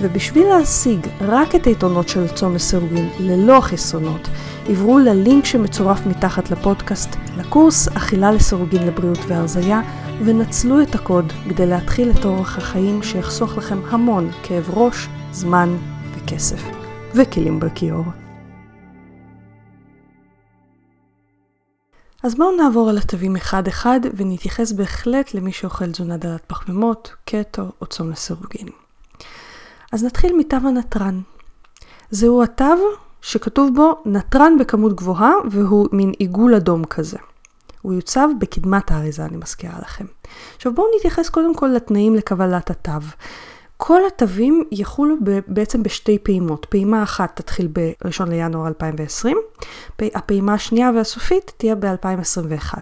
ובשביל 0.00 0.46
להשיג 0.46 1.06
רק 1.20 1.54
את 1.54 1.64
היתרונות 1.66 2.08
של 2.08 2.28
צום 2.28 2.54
לסירוגין 2.54 3.08
ללא 3.20 3.56
החסרונות, 3.58 4.28
עברו 4.68 4.98
ללינק 4.98 5.44
שמצורף 5.44 6.06
מתחת 6.06 6.50
לפודקאסט 6.50 7.16
לקורס 7.38 7.88
אכילה 7.88 8.32
לסירוגין 8.32 8.86
לבריאות 8.86 9.18
והרזייה 9.28 9.80
ונצלו 10.24 10.82
את 10.82 10.94
הקוד 10.94 11.32
כדי 11.48 11.66
להתחיל 11.66 12.10
את 12.10 12.24
אורח 12.24 12.58
החיים 12.58 13.02
שיחסוך 13.02 13.58
לכם 13.58 13.78
המון 13.90 14.30
כאב 14.42 14.70
ראש, 14.74 15.08
זמן 15.32 15.76
וכסף. 16.16 16.62
וכלים 17.14 17.60
בכיור. 17.60 18.21
אז 22.22 22.34
בואו 22.34 22.56
נעבור 22.56 22.90
על 22.90 22.98
התווים 22.98 23.36
אחד-אחד 23.36 24.00
ונתייחס 24.16 24.72
בהחלט 24.72 25.34
למי 25.34 25.52
שאוכל 25.52 25.90
תזונה 25.90 26.16
דלת 26.16 26.42
פחמימות, 26.46 27.14
קטו 27.24 27.62
או 27.80 27.86
צום 27.86 28.10
לסירוגין. 28.10 28.68
אז 29.92 30.04
נתחיל 30.04 30.36
מתו 30.36 30.56
הנתרן. 30.56 31.20
זהו 32.10 32.42
התו 32.42 32.64
שכתוב 33.22 33.70
בו 33.74 34.02
נתרן 34.06 34.58
בכמות 34.58 34.96
גבוהה 34.96 35.32
והוא 35.50 35.88
מין 35.92 36.12
עיגול 36.18 36.54
אדום 36.54 36.84
כזה. 36.84 37.18
הוא 37.82 37.92
יוצב 37.92 38.28
בקדמת 38.38 38.90
האריזה, 38.90 39.24
אני 39.24 39.36
מזכירה 39.36 39.78
לכם. 39.82 40.04
עכשיו 40.56 40.74
בואו 40.74 40.86
נתייחס 40.98 41.28
קודם 41.28 41.54
כל 41.54 41.66
לתנאים 41.66 42.14
לקבלת 42.14 42.70
התו. 42.70 42.92
כל 43.84 44.00
התווים 44.06 44.64
יחולו 44.72 45.14
בעצם 45.46 45.82
בשתי 45.82 46.18
פעימות. 46.18 46.66
פעימה 46.68 47.02
אחת 47.02 47.40
תתחיל 47.40 47.68
ב-1 47.72 48.24
לינואר 48.28 48.68
2020, 48.68 49.38
הפעימה 50.00 50.54
השנייה 50.54 50.90
והסופית 50.94 51.52
תהיה 51.56 51.74
ב-2021. 51.74 52.74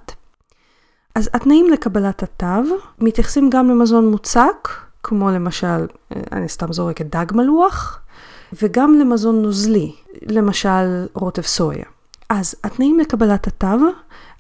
אז 1.15 1.31
התנאים 1.35 1.71
לקבלת 1.71 2.23
התו 2.23 2.77
מתייחסים 2.99 3.51
גם 3.51 3.71
למזון 3.71 4.11
מוצק, 4.11 4.69
כמו 5.03 5.31
למשל, 5.31 5.87
אני 6.33 6.49
סתם 6.49 6.73
זורקת 6.73 7.07
דג 7.07 7.27
מלוח, 7.33 8.01
וגם 8.63 8.95
למזון 8.95 9.43
נוזלי, 9.43 9.93
למשל 10.23 11.07
רוטב 11.15 11.43
סויה. 11.43 11.85
אז 12.29 12.55
התנאים 12.65 12.99
לקבלת 12.99 13.47
התו, 13.47 13.77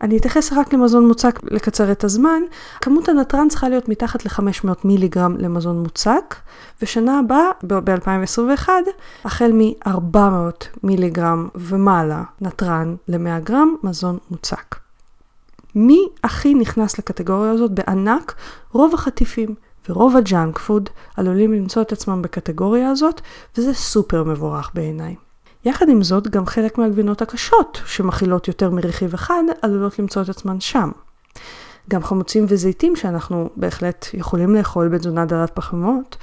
אני 0.02 0.16
אתייחס 0.16 0.52
רק 0.52 0.73
למזון 0.73 1.09
מוצק 1.09 1.40
לקצר 1.42 1.92
את 1.92 2.04
הזמן, 2.04 2.42
כמות 2.80 3.09
הנתרן 3.09 3.49
צריכה 3.49 3.69
להיות 3.69 3.88
מתחת 3.88 4.25
ל-500 4.25 4.69
מיליגרם 4.85 5.37
למזון 5.38 5.83
מוצק, 5.83 6.35
ושנה 6.83 7.19
הבאה, 7.19 7.50
ב-2021, 7.66 8.69
החל 9.25 9.52
מ-400 9.52 10.66
מיליגרם 10.83 11.49
ומעלה 11.54 12.23
נתרן 12.40 12.95
ל-100 13.09 13.45
גרם 13.45 13.75
מזון 13.83 14.19
מוצק. 14.30 14.76
מי 15.75 16.09
הכי 16.25 16.54
נכנס 16.54 16.99
לקטגוריה 16.99 17.50
הזאת 17.50 17.71
בענק? 17.71 18.35
רוב 18.73 18.95
החטיפים. 18.95 19.54
ורוב 19.88 20.16
הג'אנק 20.16 20.59
פוד 20.59 20.88
עלולים 21.16 21.52
למצוא 21.52 21.83
את 21.83 21.92
עצמם 21.92 22.23
בקטגוריה 22.23 22.90
הזאת, 22.90 23.21
וזה 23.59 23.75
סופר 23.75 24.25
מבורך 24.25 24.71
בעיניי. 24.75 25.14
יחד 25.64 25.88
עם 25.88 26.02
זאת, 26.02 26.29
גם 26.29 26.47
חלק 26.47 26.79
מהגבינות 26.79 27.23
הקשות, 27.23 27.81
שמכילות 27.87 28.49
יותר 28.49 28.71
מרכיב 28.71 29.14
אחד, 29.14 29.43
עלולות 29.62 29.99
למצוא 29.99 30.23
את 30.23 30.29
עצמן 30.29 30.61
שם. 30.61 30.90
גם 31.90 32.02
חמוצים 32.02 32.45
וזיתים 32.49 32.97
שאנחנו 32.97 33.50
בהחלט 33.57 34.07
יכולים 34.14 34.55
לאכול 34.55 34.88
בתזונה 34.88 35.25
דלת 35.25 35.50
פחמימות, 35.55 36.17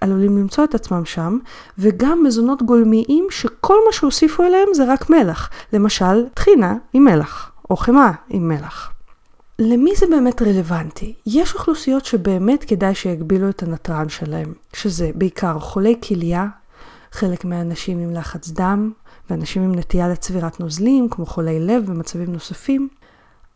עלולים 0.00 0.38
למצוא 0.38 0.64
את 0.64 0.74
עצמם 0.74 1.04
שם, 1.04 1.38
וגם 1.78 2.22
מזונות 2.24 2.62
גולמיים 2.62 3.26
שכל 3.30 3.76
מה 3.86 3.92
שהוסיפו 3.92 4.42
אליהם 4.42 4.68
זה 4.74 4.92
רק 4.92 5.10
מלח. 5.10 5.50
למשל, 5.72 6.28
טחינה 6.34 6.74
עם 6.92 7.04
מלח, 7.04 7.50
או 7.70 7.76
חמאה 7.76 8.12
עם 8.28 8.48
מלח. 8.48 8.90
למי 9.58 9.96
זה 9.96 10.06
באמת 10.06 10.42
רלוונטי? 10.42 11.14
יש 11.26 11.54
אוכלוסיות 11.54 12.04
שבאמת 12.04 12.64
כדאי 12.64 12.94
שיגבילו 12.94 13.48
את 13.48 13.62
הנתרן 13.62 14.08
שלהם, 14.08 14.52
שזה 14.72 15.10
בעיקר 15.14 15.58
חולי 15.58 16.00
כליה, 16.08 16.46
חלק 17.14 17.44
מהאנשים 17.44 17.98
עם 17.98 18.10
לחץ 18.10 18.50
דם, 18.50 18.92
ואנשים 19.30 19.62
עם 19.62 19.74
נטייה 19.74 20.08
לצבירת 20.08 20.60
נוזלים, 20.60 21.08
כמו 21.08 21.26
חולי 21.26 21.60
לב 21.60 21.84
ומצבים 21.86 22.32
נוספים. 22.32 22.88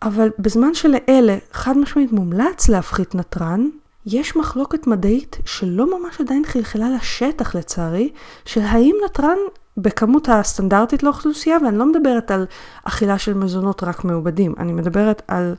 אבל 0.03 0.29
בזמן 0.38 0.75
שלאלה 0.75 1.37
חד 1.53 1.79
משמעית 1.79 2.12
מומלץ 2.12 2.69
להפחית 2.69 3.15
נתרן, 3.15 3.69
יש 4.07 4.37
מחלוקת 4.37 4.87
מדעית 4.87 5.38
שלא 5.45 6.00
ממש 6.00 6.21
עדיין 6.21 6.43
חלחלה 6.47 6.91
לשטח 6.91 7.55
לצערי, 7.55 8.11
של 8.45 8.61
האם 8.61 8.97
נתרן 9.05 9.38
בכמות 9.77 10.29
הסטנדרטית 10.29 11.03
לאוכלוסייה, 11.03 11.57
ואני 11.65 11.79
לא 11.79 11.87
מדברת 11.87 12.31
על 12.31 12.47
אכילה 12.85 13.19
של 13.19 13.35
מזונות 13.35 13.83
רק 13.83 14.05
מעובדים, 14.05 14.55
אני 14.59 14.73
מדברת 14.73 15.23
על 15.29 15.55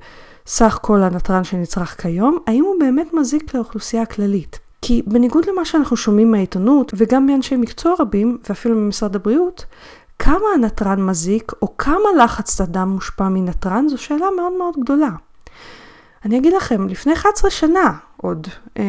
סך 0.45 0.79
כל 0.81 1.01
הנתרן 1.01 1.43
שנצרך 1.43 2.01
כיום, 2.01 2.37
האם 2.47 2.63
הוא 2.63 2.75
באמת 2.79 3.13
מזיק 3.13 3.53
לאוכלוסייה 3.53 4.01
הכללית. 4.01 4.68
כי 4.81 5.01
בניגוד 5.07 5.45
למה 5.45 5.65
שאנחנו 5.65 5.97
שומעים 5.97 6.31
מהעיתונות, 6.31 6.93
וגם 6.97 7.25
מאנשי 7.25 7.55
מקצוע 7.55 7.93
רבים, 7.99 8.37
ואפילו 8.49 8.75
ממשרד 8.75 9.15
הבריאות, 9.15 9.65
כמה 10.19 10.45
הנתרן 10.55 11.03
מזיק, 11.05 11.51
או 11.61 11.77
כמה 11.77 12.09
לחץ 12.17 12.61
הדם 12.61 12.89
מושפע 12.89 13.29
מנתרן, 13.29 13.87
זו 13.87 13.97
שאלה 13.97 14.27
מאוד 14.37 14.53
מאוד 14.57 14.75
גדולה. 14.79 15.09
אני 16.25 16.37
אגיד 16.37 16.53
לכם, 16.53 16.87
לפני 16.87 17.13
11 17.13 17.51
שנה 17.51 17.93
עוד, 18.17 18.47
אה, 18.77 18.83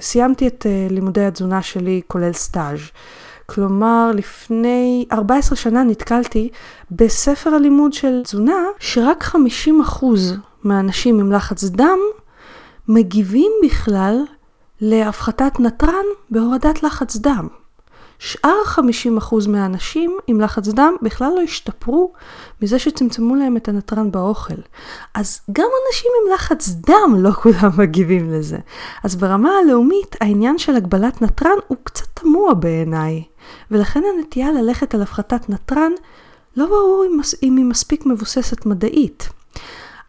סיימתי 0.00 0.46
את 0.46 0.66
אה, 0.66 0.86
לימודי 0.90 1.24
התזונה 1.24 1.62
שלי, 1.62 2.00
כולל 2.06 2.32
סטאז'. 2.32 2.80
כלומר, 3.46 4.10
לפני 4.14 5.06
14 5.12 5.56
שנה 5.56 5.82
נתקלתי 5.82 6.48
בספר 6.90 7.50
הלימוד 7.50 7.92
של 7.92 8.20
תזונה, 8.24 8.64
שרק 8.78 9.24
50% 9.24 9.36
מהאנשים 10.64 11.20
עם 11.20 11.32
לחץ 11.32 11.64
דם 11.64 11.98
מגיבים 12.88 13.52
בכלל 13.64 14.24
להפחתת 14.84 15.60
נתרן 15.60 16.04
בהורדת 16.30 16.82
לחץ 16.82 17.16
דם. 17.16 17.48
שאר 18.18 18.62
50% 18.66 18.80
מהאנשים 19.48 20.16
עם 20.26 20.40
לחץ 20.40 20.68
דם 20.68 20.94
בכלל 21.02 21.32
לא 21.36 21.40
השתפרו 21.40 22.12
מזה 22.62 22.78
שצמצמו 22.78 23.34
להם 23.34 23.56
את 23.56 23.68
הנתרן 23.68 24.10
באוכל. 24.10 24.54
אז 25.14 25.40
גם 25.52 25.68
אנשים 25.86 26.10
עם 26.22 26.34
לחץ 26.34 26.68
דם 26.68 27.14
לא 27.18 27.30
כולם 27.30 27.70
מגיבים 27.78 28.32
לזה. 28.32 28.58
אז 29.04 29.16
ברמה 29.16 29.50
הלאומית 29.64 30.16
העניין 30.20 30.58
של 30.58 30.76
הגבלת 30.76 31.22
נתרן 31.22 31.56
הוא 31.68 31.78
קצת 31.84 32.06
תמוה 32.14 32.54
בעיניי, 32.54 33.22
ולכן 33.70 34.02
הנטייה 34.14 34.52
ללכת 34.52 34.94
על 34.94 35.02
הפחתת 35.02 35.48
נתרן 35.48 35.92
לא 36.56 36.66
ברור 36.66 37.04
אם 37.42 37.56
היא 37.56 37.64
מספיק 37.64 38.06
מבוססת 38.06 38.66
מדעית. 38.66 39.28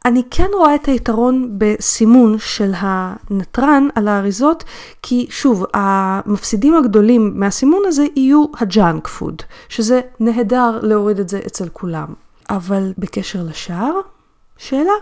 אני 0.06 0.24
כן 0.32 0.48
רואה 0.54 0.76
את 0.76 0.86
היתרון 0.86 1.50
בסימון 1.58 2.36
של 2.40 2.74
הנתרן 2.78 3.88
על 3.96 4.08
האריזות, 4.08 4.64
כי 5.02 5.28
שוב, 5.30 5.66
המפסידים 5.74 6.76
הגדולים 6.76 7.32
מהסימון 7.36 7.82
הזה 7.86 8.06
יהיו 8.16 8.46
הג'אנק 8.60 9.08
פוד, 9.08 9.42
שזה 9.70 10.02
נהדר 10.20 10.80
להוריד 10.82 11.20
את 11.20 11.30
זה 11.30 11.40
אצל 11.48 11.70
כולם. 11.70 12.08
אבל 12.50 12.94
בקשר 12.98 13.44
לשאר, 13.44 13.94
שאלה, 14.58 14.94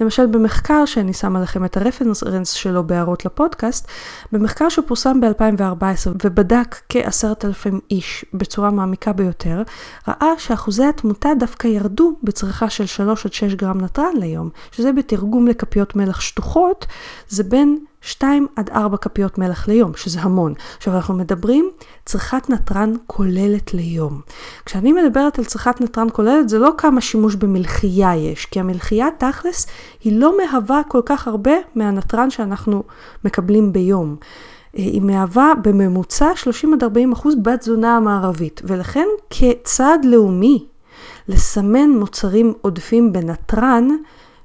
למשל 0.00 0.26
במחקר 0.26 0.84
שאני 0.84 1.12
שמה 1.12 1.40
לכם 1.40 1.64
את 1.64 1.76
הרפרנס 1.76 2.50
שלו 2.50 2.86
בהערות 2.86 3.24
לפודקאסט, 3.24 3.88
במחקר 4.32 4.68
שפורסם 4.68 5.20
ב-2014 5.20 6.10
ובדק 6.24 6.76
כעשרת 6.88 7.44
אלפים 7.44 7.80
איש 7.90 8.24
בצורה 8.34 8.70
מעמיקה 8.70 9.12
ביותר, 9.12 9.62
ראה 10.08 10.32
שאחוזי 10.38 10.84
התמותה 10.84 11.28
דווקא 11.38 11.66
ירדו 11.66 12.16
בצריכה 12.22 12.70
של 12.70 12.86
3 12.86 13.26
עד 13.26 13.32
6 13.32 13.54
גרם 13.54 13.80
נתרן 13.80 14.16
ליום, 14.16 14.50
שזה 14.72 14.92
בתרגום 14.92 15.46
לכפיות 15.46 15.96
מלח 15.96 16.20
שטוחות, 16.20 16.86
זה 17.28 17.44
בין 17.44 17.78
2 18.04 18.46
עד 18.56 18.70
4 18.70 18.96
כפיות 18.96 19.38
מלח 19.38 19.68
ליום, 19.68 19.92
שזה 19.96 20.20
המון. 20.20 20.54
עכשיו 20.76 20.96
אנחנו 20.96 21.14
מדברים 21.14 21.70
צריכת 22.04 22.50
נתרן 22.50 22.92
כוללת 23.06 23.74
ליום. 23.74 24.20
כשאני 24.64 24.92
מדברת 24.92 25.38
על 25.38 25.44
צריכת 25.44 25.80
נתרן 25.80 26.06
כוללת, 26.12 26.48
זה 26.48 26.58
לא 26.58 26.70
כמה 26.78 27.00
שימוש 27.00 27.34
במלחייה 27.34 28.16
יש, 28.16 28.46
כי 28.46 28.60
המלחייה 28.60 29.06
תכלס 29.18 29.53
היא 30.04 30.20
לא 30.20 30.36
מהווה 30.36 30.82
כל 30.88 31.00
כך 31.06 31.28
הרבה 31.28 31.52
מהנתרן 31.74 32.30
שאנחנו 32.30 32.82
מקבלים 33.24 33.72
ביום. 33.72 34.16
היא 34.72 35.02
מהווה 35.02 35.52
בממוצע 35.62 36.30
30 36.36 36.74
עד 36.74 36.82
40 36.82 37.12
אחוז 37.12 37.34
בתזונה 37.42 37.96
המערבית, 37.96 38.60
ולכן 38.64 39.06
כצעד 39.30 40.04
לאומי 40.04 40.66
לסמן 41.28 41.90
מוצרים 41.90 42.54
עודפים 42.60 43.12
בנתרן, 43.12 43.88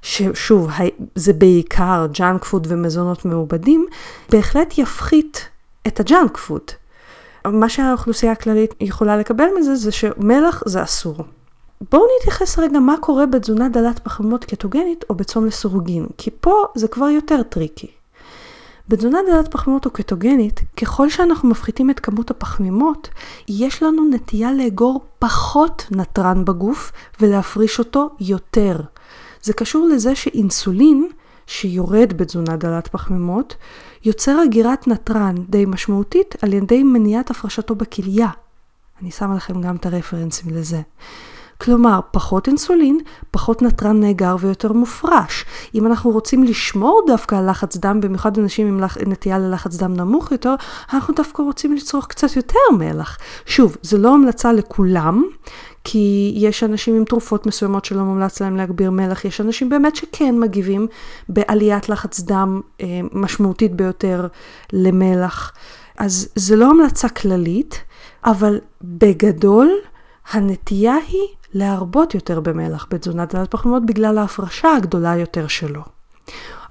ששוב, 0.02 0.70
זה 1.16 1.34
בעיקר 1.34 2.08
ג'אנק 2.12 2.46
פוד 2.46 2.68
ומזונות 2.70 3.26
מעובדים, 3.26 3.86
בהחלט 4.30 4.78
יפחית 4.78 5.50
את 5.88 6.00
הג'אנק 6.00 6.38
פוד. 6.38 6.62
מה 7.48 7.70
שהאוכלוסייה 7.70 8.32
הכללית 8.32 8.74
יכולה 8.82 9.18
לקבל 9.18 9.46
מזה 9.60 9.76
זה 9.76 9.92
שמלח 9.92 10.64
זה 10.66 10.84
אסור. 10.84 11.16
בואו 11.82 12.04
נתייחס 12.20 12.60
רגע 12.60 12.80
מה 12.80 12.96
קורה 13.02 13.26
בתזונה 13.26 13.70
דלת 13.70 14.00
פחמימות 14.00 14.46
קטוגנית 14.46 15.06
או 15.10 15.16
בצום 15.16 15.46
לסירוגין, 15.46 16.08
כי 16.18 16.30
פה 16.42 16.66
זה 16.76 16.88
כבר 16.88 17.10
יותר 17.10 17.44
טריקי. 17.44 17.88
בתזונה 18.88 19.20
דלת 19.32 19.52
פחמימות 19.52 19.86
או 19.86 19.92
קטוגנית, 19.92 20.62
ככל 20.82 21.10
שאנחנו 21.10 21.50
מפחיתים 21.50 21.90
את 21.90 22.00
כמות 22.00 22.32
הפחמימות, 22.32 23.10
יש 23.48 23.84
לנו 23.84 24.10
נטייה 24.10 24.54
לאגור 24.54 25.02
פחות 25.20 25.86
נתרן 25.92 26.46
בגוף 26.46 26.92
ולהפריש 27.20 27.80
אותו 27.80 28.10
יותר. 28.20 28.82
זה 29.42 29.54
קשור 29.54 29.88
לזה 29.88 30.16
שאינסולין, 30.16 31.10
שיורד 31.48 32.14
בתזונה 32.18 32.56
דלת 32.56 32.88
פחמימות, 32.88 33.56
יוצר 34.06 34.40
הגירת 34.46 34.88
נתרן 34.88 35.36
די 35.50 35.66
משמעותית 35.66 36.36
על 36.42 36.54
ידי 36.54 36.84
מניעת 36.84 37.32
הפרשתו 37.32 37.76
בכליה. 37.76 38.30
אני 39.02 39.12
שמה 39.12 39.36
לכם 39.36 39.62
גם 39.62 39.76
את 39.76 39.86
הרפרנסים 39.86 40.56
לזה. 40.56 40.82
כלומר, 41.62 42.00
פחות 42.12 42.48
אינסולין, 42.48 43.00
פחות 43.32 43.62
נתרן 43.62 44.00
נאגר 44.00 44.36
ויותר 44.40 44.74
מופרש. 44.74 45.46
אם 45.76 45.88
אנחנו 45.88 46.12
רוצים 46.12 46.44
לשמור 46.44 47.02
דווקא 47.08 47.36
על 47.36 47.50
לחץ 47.50 47.78
דם, 47.78 48.02
במיוחד 48.02 48.38
אנשים 48.38 48.68
עם. 48.68 48.80
נטייה 49.08 49.40
ללחץ 49.40 49.76
דם 49.76 49.94
נמוך 49.94 50.32
יותר, 50.32 50.56
אנחנו 50.94 51.14
דווקא 51.14 51.42
רוצים 51.42 51.74
לצרוך 51.74 52.08
קצת 52.08 52.36
יותר 52.36 52.60
מלח. 52.78 53.18
שוב, 53.46 53.78
זה 53.82 53.98
לא 53.98 54.14
המלצה 54.14 54.54
לכולם, 54.54 55.24
כי 55.84 56.34
יש 56.36 56.64
אנשים 56.64 56.96
עם 56.96 57.04
תרופות 57.04 57.46
מסוימות 57.46 57.86
שלא 57.86 58.02
מומלץ 58.02 58.42
להם 58.42 58.58
להגביר 58.58 58.92
מלח, 58.92 59.26
יש 59.26 59.42
אנשים 59.42 59.70
באמת 59.70 59.96
שכן 59.96 60.40
מגיבים 60.40 60.88
בעליית 61.30 61.90
לחץ 61.90 62.20
דם 62.20 62.62
אה, 62.82 63.00
משמעותית 63.14 63.76
ביותר 63.76 64.28
למלח. 64.74 65.52
אז 65.98 66.30
זה 66.36 66.56
לא 66.56 66.70
המלצה 66.70 67.10
כללית, 67.10 67.84
אבל 68.26 68.60
בגדול 68.82 69.70
הנטייה 70.32 70.96
היא 71.08 71.28
להרבות 71.54 72.16
יותר 72.16 72.40
במלח 72.40 72.88
בתזונת 72.90 73.36
דלת 73.36 73.52
פחמימות 73.52 73.86
בגלל 73.86 74.18
ההפרשה 74.18 74.76
הגדולה 74.76 75.16
יותר 75.16 75.48
שלו. 75.48 75.82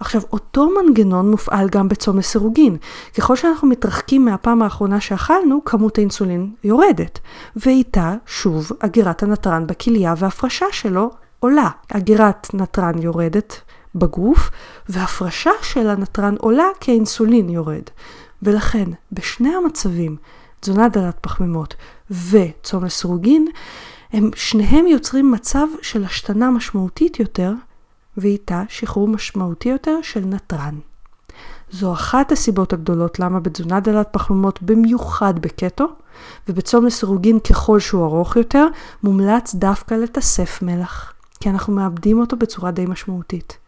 עכשיו, 0.00 0.22
אותו 0.32 0.68
מנגנון 0.70 1.30
מופעל 1.30 1.68
גם 1.68 1.88
בצום 1.88 2.18
לסירוגין. 2.18 2.76
ככל 3.18 3.36
שאנחנו 3.36 3.68
מתרחקים 3.68 4.24
מהפעם 4.24 4.62
האחרונה 4.62 5.00
שאכלנו, 5.00 5.64
כמות 5.64 5.98
האינסולין 5.98 6.52
יורדת. 6.64 7.18
ואיתה, 7.56 8.14
שוב, 8.26 8.70
אגירת 8.78 9.22
הנתרן 9.22 9.66
בכליה 9.66 10.14
והפרשה 10.16 10.66
שלו 10.72 11.10
עולה. 11.40 11.68
אגירת 11.92 12.54
נתרן 12.54 13.02
יורדת 13.02 13.60
בגוף, 13.94 14.50
והפרשה 14.88 15.50
של 15.62 15.88
הנתרן 15.88 16.34
עולה 16.38 16.68
כי 16.80 16.90
האינסולין 16.90 17.48
יורד. 17.48 17.82
ולכן, 18.42 18.90
בשני 19.12 19.54
המצבים, 19.54 20.16
תזונה 20.60 20.88
דלת 20.88 21.18
פחמימות 21.20 21.74
וצום 22.30 22.84
לסירוגין, 22.84 23.46
הם 24.12 24.30
שניהם 24.34 24.86
יוצרים 24.86 25.32
מצב 25.32 25.66
של 25.82 26.04
השתנה 26.04 26.50
משמעותית 26.50 27.20
יותר, 27.20 27.52
ואיתה 28.16 28.62
שחרור 28.68 29.08
משמעותי 29.08 29.68
יותר 29.68 29.98
של 30.02 30.20
נתרן. 30.20 30.78
זו 31.70 31.92
אחת 31.92 32.32
הסיבות 32.32 32.72
הגדולות 32.72 33.18
למה 33.18 33.40
בתזונה 33.40 33.80
דלת 33.80 34.08
פחמימות, 34.12 34.62
במיוחד 34.62 35.38
בקטו, 35.38 35.86
ובצום 36.48 36.86
לסירוגין 36.86 37.40
ככל 37.40 37.80
שהוא 37.80 38.04
ארוך 38.04 38.36
יותר, 38.36 38.66
מומלץ 39.02 39.54
דווקא 39.54 39.94
לתסף 39.94 40.62
מלח, 40.62 41.12
כי 41.40 41.50
אנחנו 41.50 41.72
מאבדים 41.72 42.20
אותו 42.20 42.36
בצורה 42.36 42.70
די 42.70 42.86
משמעותית. 42.86 43.58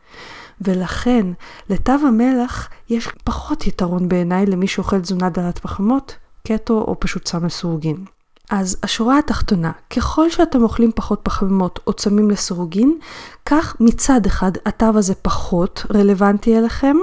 ולכן, 0.60 1.26
לתו 1.70 1.92
המלח 1.92 2.68
יש 2.88 3.08
פחות 3.24 3.66
יתרון 3.66 4.08
בעיניי 4.08 4.46
למי 4.46 4.66
שאוכל 4.66 5.00
תזונה 5.00 5.30
דלת 5.30 5.58
פחמימות, 5.58 6.16
קטו 6.46 6.74
או 6.88 7.00
פשוט 7.00 7.24
צם 7.24 7.46
לסירוגין. 7.46 8.04
אז 8.50 8.76
השורה 8.82 9.18
התחתונה, 9.18 9.72
ככל 9.96 10.30
שאתם 10.30 10.62
אוכלים 10.62 10.92
פחות 10.94 11.20
פחמימות 11.22 11.78
או 11.86 11.92
צמים 11.92 12.30
לסירוגין, 12.30 12.98
כך 13.46 13.76
מצד 13.80 14.26
אחד 14.26 14.52
התו 14.66 14.86
הזה 14.94 15.14
פחות 15.14 15.86
רלוונטי 15.94 16.58
אליכם, 16.58 16.96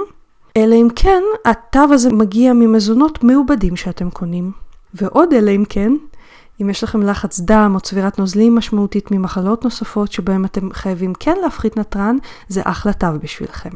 אלא 0.56 0.74
אם 0.74 0.88
כן 0.96 1.22
התו 1.44 1.94
הזה 1.94 2.12
מגיע 2.12 2.52
ממזונות 2.52 3.24
מעובדים 3.24 3.76
שאתם 3.76 4.10
קונים. 4.10 4.52
ועוד 4.94 5.32
אלא 5.32 5.50
אם 5.50 5.64
כן, 5.68 5.92
אם 6.62 6.70
יש 6.70 6.84
לכם 6.84 7.02
לחץ 7.02 7.40
דם 7.40 7.72
או 7.74 7.80
צבירת 7.80 8.18
נוזלים 8.18 8.56
משמעותית 8.56 9.10
ממחלות 9.10 9.64
נוספות 9.64 10.12
שבהם 10.12 10.44
אתם 10.44 10.72
חייבים 10.72 11.12
כן 11.20 11.36
להפחית 11.42 11.76
נתרן, 11.76 12.16
זה 12.48 12.60
אחלה 12.64 12.92
תו 12.92 13.06
בשבילכם. 13.22 13.70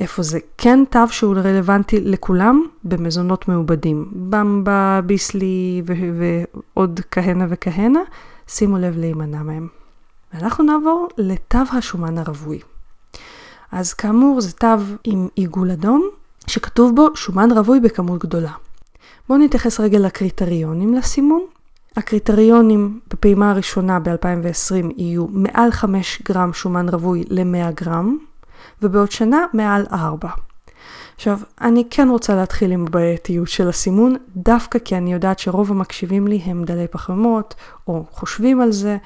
איפה 0.00 0.22
זה 0.22 0.38
כן 0.58 0.84
תו 0.90 1.08
שהוא 1.08 1.34
רלוונטי 1.34 2.00
לכולם? 2.00 2.62
במזונות 2.84 3.48
מעובדים. 3.48 4.10
במבה, 4.12 5.00
ביסלי 5.06 5.82
ועוד 5.86 7.00
כהנה 7.10 7.46
וכהנה, 7.48 8.00
שימו 8.46 8.78
לב 8.78 8.96
להימנע 8.98 9.42
מהם. 9.42 9.68
ואנחנו 10.34 10.64
נעבור 10.64 11.08
לתו 11.18 11.58
השומן 11.72 12.18
הרווי. 12.18 12.60
אז 13.72 13.94
כאמור 13.94 14.40
זה 14.40 14.52
תו 14.52 14.66
עם 15.04 15.28
עיגול 15.34 15.70
אדום, 15.70 16.08
שכתוב 16.46 16.96
בו 16.96 17.16
שומן 17.16 17.52
רווי 17.52 17.80
בכמות 17.80 18.24
גדולה. 18.24 18.52
בואו 19.28 19.38
נתייחס 19.38 19.80
רגע 19.80 19.98
לקריטריונים 19.98 20.94
לסימון. 20.94 21.42
הקריטריונים 21.96 23.00
בפעימה 23.10 23.50
הראשונה 23.50 23.98
ב-2020 24.00 24.92
יהיו 24.96 25.26
מעל 25.30 25.70
5 25.70 26.22
גרם 26.22 26.52
שומן 26.52 26.88
רווי 26.88 27.24
ל-100 27.28 27.72
גרם, 27.74 28.18
ובעוד 28.82 29.10
שנה 29.10 29.46
מעל 29.52 29.86
4. 29.92 30.28
עכשיו, 31.16 31.38
אני 31.60 31.84
כן 31.90 32.08
רוצה 32.10 32.34
להתחיל 32.34 32.72
עם 32.72 32.86
הבעייתיות 32.86 33.48
של 33.48 33.68
הסימון, 33.68 34.16
דווקא 34.36 34.78
כי 34.78 34.96
אני 34.96 35.12
יודעת 35.12 35.38
שרוב 35.38 35.70
המקשיבים 35.70 36.28
לי 36.28 36.36
הם 36.44 36.64
דלי 36.64 36.86
פחמימות, 36.88 37.54
או 37.86 38.04
חושבים 38.10 38.60
על 38.60 38.72
זה, 38.72 38.96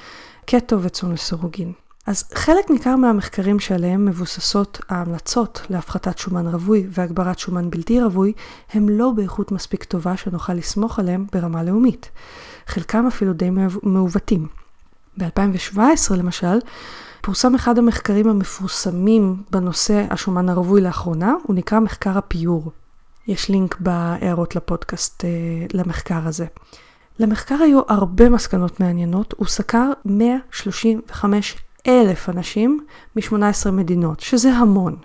קטו 0.47 0.83
וצום 0.83 1.13
לסירוגין. 1.13 1.73
אז 2.07 2.25
חלק 2.35 2.71
ניכר 2.71 2.97
מהמחקרים 2.97 3.61
שעליהם 3.61 4.05
מבוססות 4.05 4.81
ההמלצות 4.89 5.67
להפחתת 5.71 6.19
שומן 6.19 6.47
רווי 6.47 6.87
והגברת 6.91 7.39
שומן 7.39 7.71
בלתי 7.71 8.03
רווי, 8.03 8.33
הם 8.73 8.89
לא 8.89 9.11
באיכות 9.17 9.53
מספיק 9.53 9.85
טובה 9.85 10.17
שנוכל 10.17 10.53
לסמוך 10.53 10.99
עליהם 10.99 11.27
ברמה 11.33 11.63
לאומית. 11.63 12.11
חלקם 12.67 13.07
אפילו 13.07 13.33
די 13.33 13.51
מעוותים. 13.83 14.64
ב-2017 15.19 16.15
למשל, 16.17 16.59
פורסם 17.21 17.55
אחד 17.55 17.79
המחקרים 17.79 18.29
המפורסמים 18.29 19.43
בנושא 19.51 20.05
השומן 20.11 20.49
הרווי 20.49 20.81
לאחרונה, 20.81 21.35
הוא 21.43 21.57
נקרא 21.57 21.81
מחקר 21.81 22.19
הפיור. 22.19 22.73
יש 23.27 23.49
לינק 23.49 23.77
בהערות 23.81 24.57
לפודקאסט 24.57 25.25
אה, 25.25 25.31
למחקר 25.75 26.21
הזה. 26.25 26.47
למחקר 27.19 27.55
היו 27.63 27.81
הרבה 27.89 28.29
מסקנות 28.29 28.81
מעניינות, 28.81 29.35
הוא 29.37 29.47
סקר 29.47 29.91
135 30.05 31.57
אלף 31.87 32.29
אנשים 32.29 32.87
מ-18 33.17 33.71
מדינות, 33.71 34.21
שזה 34.21 34.53
המון, 34.53 34.97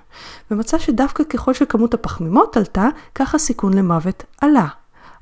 ומצא 0.52 0.78
שדווקא 0.78 1.24
ככל 1.24 1.54
שכמות 1.54 1.94
הפחמימות 1.94 2.58
עלתה, 2.58 2.88
כך 3.16 3.36
הסיכון 3.36 3.74
למוות 3.74 4.24
עלה. 4.42 4.68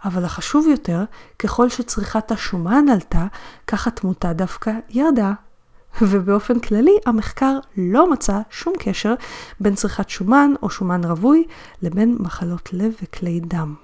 אבל 0.05 0.25
החשוב 0.25 0.67
יותר, 0.67 1.03
ככל 1.39 1.69
שצריכת 1.69 2.31
השומן 2.31 2.85
עלתה, 2.89 3.25
כך 3.67 3.87
התמותה 3.87 4.33
דווקא 4.33 4.71
ירדה. 4.89 5.33
ובאופן 6.01 6.59
כללי 6.59 6.97
המחקר 7.05 7.59
לא 7.77 8.11
מצא 8.11 8.39
שום 8.49 8.73
קשר 8.79 9.13
בין 9.59 9.75
צריכת 9.75 10.09
שומן 10.09 10.51
או 10.61 10.69
שומן 10.69 11.03
רווי 11.03 11.43
לבין 11.81 12.17
מחלות 12.19 12.69
לב 12.73 12.93
וכלי 13.03 13.39
דם. 13.39 13.75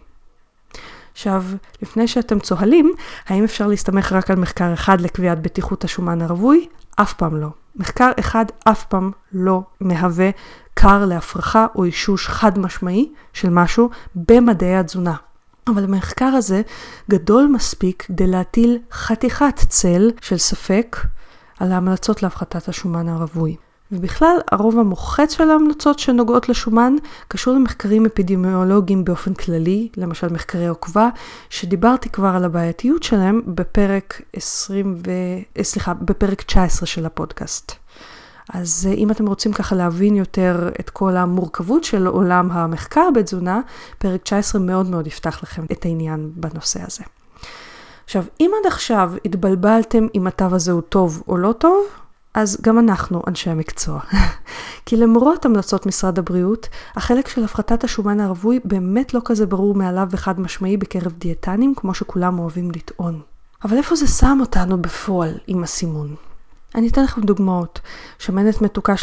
עכשיו, 1.13 1.43
לפני 1.81 2.07
שאתם 2.07 2.39
צוהלים, 2.39 2.93
האם 3.27 3.43
אפשר 3.43 3.67
להסתמך 3.67 4.11
רק 4.11 4.31
על 4.31 4.39
מחקר 4.39 4.73
אחד 4.73 5.01
לקביעת 5.01 5.41
בטיחות 5.41 5.83
השומן 5.83 6.21
הרווי? 6.21 6.67
אף 6.95 7.13
פעם 7.13 7.37
לא. 7.41 7.47
מחקר 7.75 8.11
אחד 8.19 8.45
אף 8.63 8.85
פעם 8.85 9.11
לא 9.31 9.63
מהווה 9.79 10.29
כר 10.75 11.05
להפרחה 11.05 11.67
או 11.75 11.83
אישוש 11.83 12.27
חד 12.27 12.59
משמעי 12.59 13.11
של 13.33 13.49
משהו 13.49 13.89
במדעי 14.15 14.75
התזונה. 14.75 15.15
אבל 15.67 15.83
המחקר 15.83 16.25
הזה 16.25 16.61
גדול 17.09 17.47
מספיק 17.53 18.03
כדי 18.07 18.27
להטיל 18.27 18.77
חתיכת 18.91 19.55
צל 19.67 20.11
של 20.21 20.37
ספק 20.37 20.97
על 21.59 21.71
ההמלצות 21.71 22.23
להפחתת 22.23 22.69
השומן 22.69 23.09
הרווי. 23.09 23.55
ובכלל, 23.91 24.37
הרוב 24.51 24.79
המוחץ 24.79 25.33
של 25.33 25.49
ההמלצות 25.49 25.99
שנוגעות 25.99 26.49
לשומן 26.49 26.95
קשור 27.27 27.53
למחקרים 27.53 28.05
אפידמיולוגיים 28.05 29.03
באופן 29.05 29.33
כללי, 29.33 29.89
למשל 29.97 30.27
מחקרי 30.29 30.67
עוקבה, 30.67 31.09
שדיברתי 31.49 32.09
כבר 32.09 32.27
על 32.27 32.43
הבעייתיות 32.43 33.03
שלהם 33.03 33.41
בפרק 33.47 34.21
20 34.33 34.97
ו... 35.07 35.11
סליחה, 35.63 35.93
בפרק 35.93 36.41
19 36.41 36.85
של 36.85 37.05
הפודקאסט. 37.05 37.82
אז 38.49 38.87
אה, 38.89 38.95
אם 38.95 39.11
אתם 39.11 39.27
רוצים 39.27 39.53
ככה 39.53 39.75
להבין 39.75 40.15
יותר 40.15 40.69
את 40.79 40.89
כל 40.89 41.17
המורכבות 41.17 41.83
של 41.83 42.07
עולם 42.07 42.51
המחקר 42.51 43.09
בתזונה, 43.15 43.61
פרק 43.97 44.21
19 44.21 44.61
מאוד 44.61 44.89
מאוד 44.89 45.07
יפתח 45.07 45.43
לכם 45.43 45.65
את 45.71 45.85
העניין 45.85 46.31
בנושא 46.35 46.79
הזה. 46.87 47.03
עכשיו, 48.05 48.23
אם 48.39 48.51
עד 48.59 48.67
עכשיו 48.67 49.11
התבלבלתם 49.25 50.07
אם 50.15 50.27
התו 50.27 50.45
הזה 50.51 50.71
הוא 50.71 50.81
טוב 50.81 51.23
או 51.27 51.37
לא 51.37 51.51
טוב, 51.51 51.85
אז 52.33 52.57
גם 52.61 52.79
אנחנו 52.79 53.21
אנשי 53.27 53.49
המקצוע. 53.49 53.99
כי 54.85 54.97
למרות 54.97 55.45
המלצות 55.45 55.85
משרד 55.85 56.19
הבריאות, 56.19 56.69
החלק 56.95 57.27
של 57.27 57.43
הפחתת 57.43 57.83
השומן 57.83 58.19
הרווי 58.19 58.59
באמת 58.65 59.13
לא 59.13 59.21
כזה 59.25 59.45
ברור 59.45 59.75
מעליו 59.75 60.07
וחד 60.11 60.39
משמעי 60.39 60.77
בקרב 60.77 61.11
דיאטנים, 61.17 61.75
כמו 61.75 61.93
שכולם 61.93 62.39
אוהבים 62.39 62.71
לטעון. 62.71 63.21
אבל 63.63 63.77
איפה 63.77 63.95
זה 63.95 64.07
שם 64.07 64.37
אותנו 64.41 64.81
בפועל 64.81 65.37
עם 65.47 65.63
הסימון? 65.63 66.15
אני 66.75 66.87
אתן 66.87 67.03
לכם 67.03 67.21
דוגמאות. 67.21 67.79
שמנת 68.19 68.61
מתוקה 68.61 68.93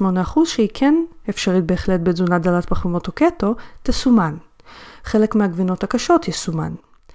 38% 0.00 0.38
שהיא 0.44 0.68
כן 0.74 0.94
אפשרית 1.30 1.64
בהחלט 1.64 2.00
בתזונה 2.02 2.38
דלת 2.38 2.64
פחמימות 2.64 3.06
או 3.06 3.12
קטו, 3.12 3.54
תסומן. 3.82 4.34
חלק 5.04 5.34
מהגבינות 5.34 5.84
הקשות 5.84 6.28
יסומן. 6.28 6.72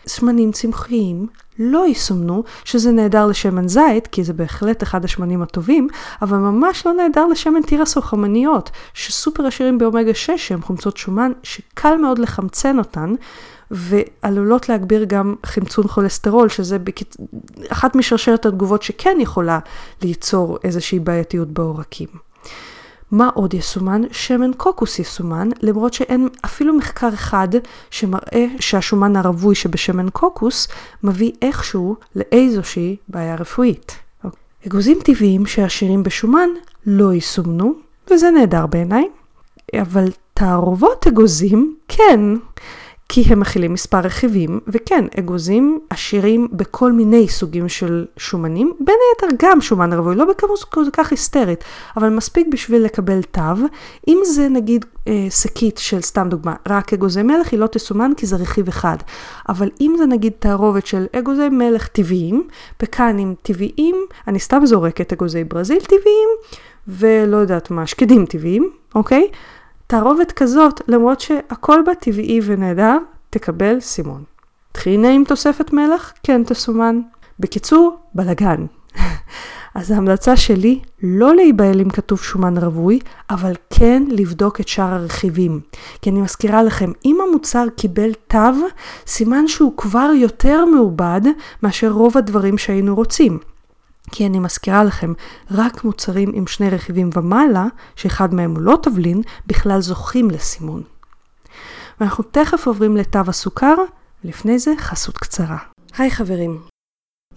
שמנים 0.07 0.51
צמחיים 0.51 1.27
לא 1.59 1.87
יסומנו, 1.87 2.43
שזה 2.63 2.91
נהדר 2.91 3.27
לשמן 3.27 3.67
זית, 3.67 4.07
כי 4.07 4.23
זה 4.23 4.33
בהחלט 4.33 4.83
אחד 4.83 5.05
השמנים 5.05 5.41
הטובים, 5.41 5.87
אבל 6.21 6.37
ממש 6.37 6.85
לא 6.85 6.93
נהדר 6.93 7.27
לשמן 7.27 7.61
תירס 7.61 7.97
או 7.97 8.01
חמניות, 8.01 8.71
שסופר 8.93 9.45
עשירים 9.45 9.77
באומגה 9.77 10.13
6, 10.13 10.47
שהם 10.47 10.61
חומצות 10.61 10.97
שומן 10.97 11.31
שקל 11.43 11.97
מאוד 11.97 12.19
לחמצן 12.19 12.77
אותן, 12.77 13.13
ועלולות 13.73 14.69
להגביר 14.69 15.03
גם 15.03 15.35
חמצון 15.45 15.87
כולסטרול, 15.87 16.49
שזה. 16.49 16.77
אחת 17.69 17.95
משרשרת 17.95 18.45
התגובות 18.45 18.83
שכן 18.83 19.17
יכולה 19.19 19.59
ליצור 20.01 20.57
איזושהי 20.63 20.99
בעייתיות 20.99 21.47
בעורקים. 21.47 22.07
מה 23.11 23.29
עוד 23.33 23.53
יסומן? 23.53 24.01
שמן 24.11 24.51
קוקוס 24.57 24.99
יסומן, 24.99 25.49
למרות 25.61 25.93
שאין 25.93 26.27
אפילו 26.45 26.73
מחקר 26.73 27.09
אחד 27.13 27.47
שמראה 27.91 28.45
שהשומן 28.59 29.15
הרווי 29.15 29.55
שבשמן 29.55 30.09
קוקוס 30.09 30.67
מביא 31.03 31.31
איכשהו 31.41 31.95
לאיזושהי 32.15 32.95
בעיה 33.07 33.35
רפואית. 33.35 33.95
אגוזים 34.67 34.99
טבעיים 35.03 35.45
שעשירים 35.45 36.03
בשומן 36.03 36.49
לא 36.85 37.13
יסומנו, 37.13 37.73
וזה 38.11 38.31
נהדר 38.31 38.65
בעיניי, 38.65 39.09
אבל 39.81 40.09
תערובות 40.33 41.07
אגוזים 41.07 41.75
כן. 41.87 42.19
כי 43.13 43.23
הם 43.27 43.39
מכילים 43.39 43.73
מספר 43.73 43.99
רכיבים, 43.99 44.59
וכן, 44.67 45.05
אגוזים 45.19 45.79
עשירים 45.89 46.47
בכל 46.51 46.91
מיני 46.91 47.27
סוגים 47.27 47.69
של 47.69 48.05
שומנים, 48.17 48.73
בין 48.79 48.95
היתר 49.11 49.35
גם 49.39 49.61
שומן 49.61 49.93
רווי, 49.93 50.15
לא 50.15 50.25
בכמות 50.25 50.63
כל 50.63 50.85
כך 50.93 51.11
היסטרית, 51.11 51.63
אבל 51.97 52.09
מספיק 52.09 52.47
בשביל 52.51 52.81
לקבל 52.81 53.21
תו. 53.21 53.41
אם 54.07 54.19
זה 54.25 54.49
נגיד 54.49 54.85
אה, 55.07 55.27
שקית 55.29 55.77
של, 55.77 56.01
סתם 56.01 56.29
דוגמה, 56.29 56.55
רק 56.69 56.93
אגוזי 56.93 57.23
מלך, 57.23 57.51
היא 57.51 57.59
לא 57.59 57.67
תסומן 57.67 58.11
כי 58.17 58.25
זה 58.25 58.35
רכיב 58.35 58.67
אחד. 58.67 58.97
אבל 59.49 59.69
אם 59.81 59.95
זה 59.97 60.05
נגיד 60.05 60.33
תערובת 60.39 60.85
של 60.85 61.05
אגוזי 61.15 61.49
מלך 61.49 61.87
טבעיים, 61.87 62.47
פקנים 62.77 63.35
טבעיים, 63.41 63.95
אני 64.27 64.39
סתם 64.39 64.61
זורקת 64.65 65.13
אגוזי 65.13 65.43
ברזיל 65.43 65.81
טבעיים, 65.81 66.29
ולא 66.87 67.37
יודעת 67.37 67.71
מה, 67.71 67.87
שקדים 67.87 68.25
טבעיים, 68.25 68.69
אוקיי? 68.95 69.27
תערובת 69.87 70.31
כזאת, 70.31 70.81
למרות 70.87 71.19
שהכל 71.19 71.81
בה 71.85 71.95
טבעי 71.95 72.39
ונהדר, 72.43 72.97
תקבל 73.29 73.79
סימון. 73.79 74.23
טחינה 74.71 75.09
עם 75.09 75.23
תוספת 75.23 75.73
מלח? 75.73 76.13
כן 76.23 76.43
תסומן. 76.43 77.01
בקיצור, 77.39 77.97
בלגן. 78.15 78.65
אז 79.75 79.91
ההמלצה 79.91 80.37
שלי, 80.37 80.79
לא 81.03 81.35
להיבהל 81.35 81.81
אם 81.81 81.89
כתוב 81.89 82.19
שומן 82.21 82.57
רווי, 82.57 82.99
אבל 83.29 83.53
כן 83.69 84.03
לבדוק 84.09 84.59
את 84.59 84.67
שאר 84.67 84.93
הרכיבים. 84.93 85.59
כי 86.01 86.09
אני 86.09 86.21
מזכירה 86.21 86.63
לכם, 86.63 86.91
אם 87.05 87.17
המוצר 87.27 87.65
קיבל 87.75 88.13
תו, 88.27 88.37
סימן 89.07 89.47
שהוא 89.47 89.77
כבר 89.77 90.11
יותר 90.15 90.65
מעובד 90.65 91.21
מאשר 91.63 91.89
רוב 91.89 92.17
הדברים 92.17 92.57
שהיינו 92.57 92.95
רוצים. 92.95 93.39
כי 94.15 94.25
אני 94.25 94.39
מזכירה 94.39 94.83
לכם, 94.83 95.13
רק 95.51 95.83
מוצרים 95.83 96.31
עם 96.33 96.47
שני 96.47 96.69
רכיבים 96.69 97.09
ומעלה, 97.13 97.67
שאחד 97.95 98.33
מהם 98.33 98.51
הוא 98.51 98.61
לא 98.61 98.77
תבלין, 98.81 99.21
בכלל 99.47 99.81
זוכים 99.81 100.31
לסימון. 100.31 100.83
ואנחנו 101.99 102.23
תכף 102.23 102.67
עוברים 102.67 102.97
לתו 102.97 103.19
הסוכר, 103.27 103.75
לפני 104.23 104.59
זה 104.59 104.73
חסות 104.77 105.17
קצרה. 105.17 105.57
היי 105.97 106.11
חברים, 106.11 106.61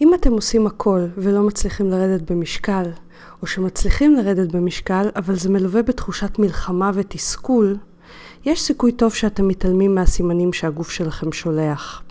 אם 0.01 0.15
אתם 0.15 0.33
עושים 0.33 0.67
הכל 0.67 1.01
ולא 1.17 1.43
מצליחים 1.43 1.91
לרדת 1.91 2.31
במשקל, 2.31 2.91
או 3.43 3.47
שמצליחים 3.47 4.15
לרדת 4.15 4.53
במשקל, 4.53 5.09
אבל 5.17 5.35
זה 5.35 5.51
מלווה 5.51 5.83
בתחושת 5.83 6.39
מלחמה 6.39 6.91
ותסכול, 6.95 7.77
יש 8.45 8.63
סיכוי 8.63 8.93
טוב 8.93 9.15
שאתם 9.15 9.49
מתעלמים 9.49 9.95
מהסימנים 9.95 10.53
שהגוף 10.53 10.91
שלכם 10.91 11.33
שולח. 11.33 12.03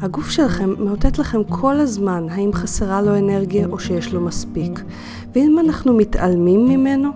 הגוף 0.00 0.30
שלכם 0.30 0.74
מאותת 0.78 1.18
לכם 1.18 1.44
כל 1.44 1.74
הזמן 1.74 2.26
האם 2.30 2.52
חסרה 2.52 3.02
לו 3.02 3.18
אנרגיה 3.18 3.66
או 3.66 3.78
שיש 3.78 4.12
לו 4.12 4.20
מספיק. 4.20 4.82
ואם 5.34 5.58
אנחנו 5.58 5.94
מתעלמים 5.94 6.68
ממנו, 6.68 7.10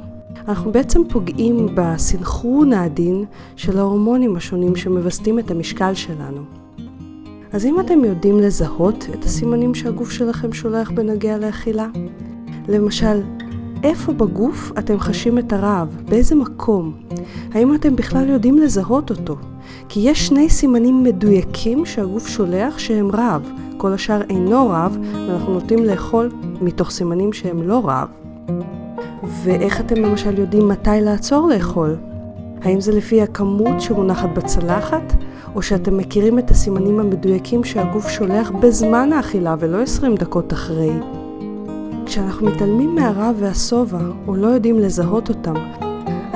אנחנו 0.49 0.73
בעצם 0.73 1.03
פוגעים 1.09 1.69
בסנכרון 1.75 2.73
העדין 2.73 3.25
של 3.57 3.79
ההורמונים 3.79 4.37
השונים 4.37 4.77
שמווסתים 4.77 5.38
את 5.38 5.51
המשקל 5.51 5.95
שלנו. 5.95 6.43
אז 7.53 7.67
אם 7.67 7.81
אתם 7.81 8.05
יודעים 8.05 8.38
לזהות 8.38 9.07
את 9.14 9.25
הסימנים 9.25 9.75
שהגוף 9.75 10.11
שלכם 10.11 10.53
שולח 10.53 10.91
בנוגע 10.91 11.38
לאכילה, 11.38 11.87
למשל, 12.69 13.23
איפה 13.83 14.12
בגוף 14.12 14.73
אתם 14.79 14.99
חשים 14.99 15.38
את 15.38 15.53
הרעב? 15.53 15.97
באיזה 16.09 16.35
מקום? 16.35 16.93
האם 17.53 17.75
אתם 17.75 17.97
בכלל 17.97 18.29
יודעים 18.29 18.59
לזהות 18.59 19.11
אותו? 19.11 19.37
כי 19.88 20.00
יש 20.00 20.26
שני 20.26 20.50
סימנים 20.50 21.02
מדויקים 21.02 21.87
שהגוף 21.87 22.28
שולח 22.28 22.78
שהם 22.78 23.11
רעב. 23.12 23.50
כל 23.76 23.92
השאר 23.92 24.22
אינו 24.31 24.68
רעב, 24.68 24.98
ואנחנו 25.28 25.52
נוטים 25.52 25.85
לאכול 25.85 26.31
מתוך 26.61 26.90
סימנים 26.90 27.33
שהם 27.33 27.62
לא 27.62 27.87
רעב. 27.87 28.09
ואיך 29.42 29.81
אתם 29.81 29.96
למשל 29.96 30.38
יודעים 30.38 30.68
מתי 30.68 30.90
לעצור 31.00 31.48
לאכול? 31.48 31.96
האם 32.62 32.81
זה 32.81 32.92
לפי 32.92 33.22
הכמות 33.22 33.81
שמונחת 33.81 34.28
בצלחת, 34.35 35.14
או 35.54 35.62
שאתם 35.62 35.96
מכירים 35.96 36.38
את 36.38 36.50
הסימנים 36.50 37.00
המדויקים 37.00 37.64
שהגוף 37.64 38.09
שולח 38.09 38.50
בזמן 38.50 39.12
האכילה 39.12 39.54
ולא 39.59 39.83
20 39.83 40.14
דקות 40.14 40.52
אחרי? 40.52 40.92
כשאנחנו 42.07 42.46
מתעלמים 42.46 42.94
מהרעב 42.94 43.37
והשובע, 43.38 43.98
או 44.26 44.37
לא 44.37 44.46
יודעים 44.46 44.78
לזהות 44.78 45.28
אותם, 45.28 45.54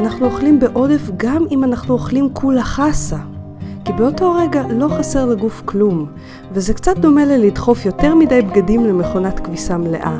אנחנו 0.03 0.27
אוכלים 0.27 0.61
בעודף 0.61 1.11
גם 1.17 1.45
אם 1.51 1.65
אנחנו 1.65 1.95
אוכלים 1.95 2.29
כולה 2.33 2.63
חסה. 2.63 3.17
כי 3.85 3.93
באותו 3.93 4.35
רגע 4.35 4.63
לא 4.71 4.89
חסר 4.89 5.27
לגוף 5.27 5.63
כלום, 5.65 6.07
וזה 6.53 6.75
קצת 6.75 6.99
דומה 6.99 7.25
ללדחוף 7.25 7.87
יותר 7.87 8.15
מדי 8.15 8.43
בגדים 8.43 8.85
למכונת 8.85 9.41
כביסה 9.41 9.79
מלאה. 9.79 10.19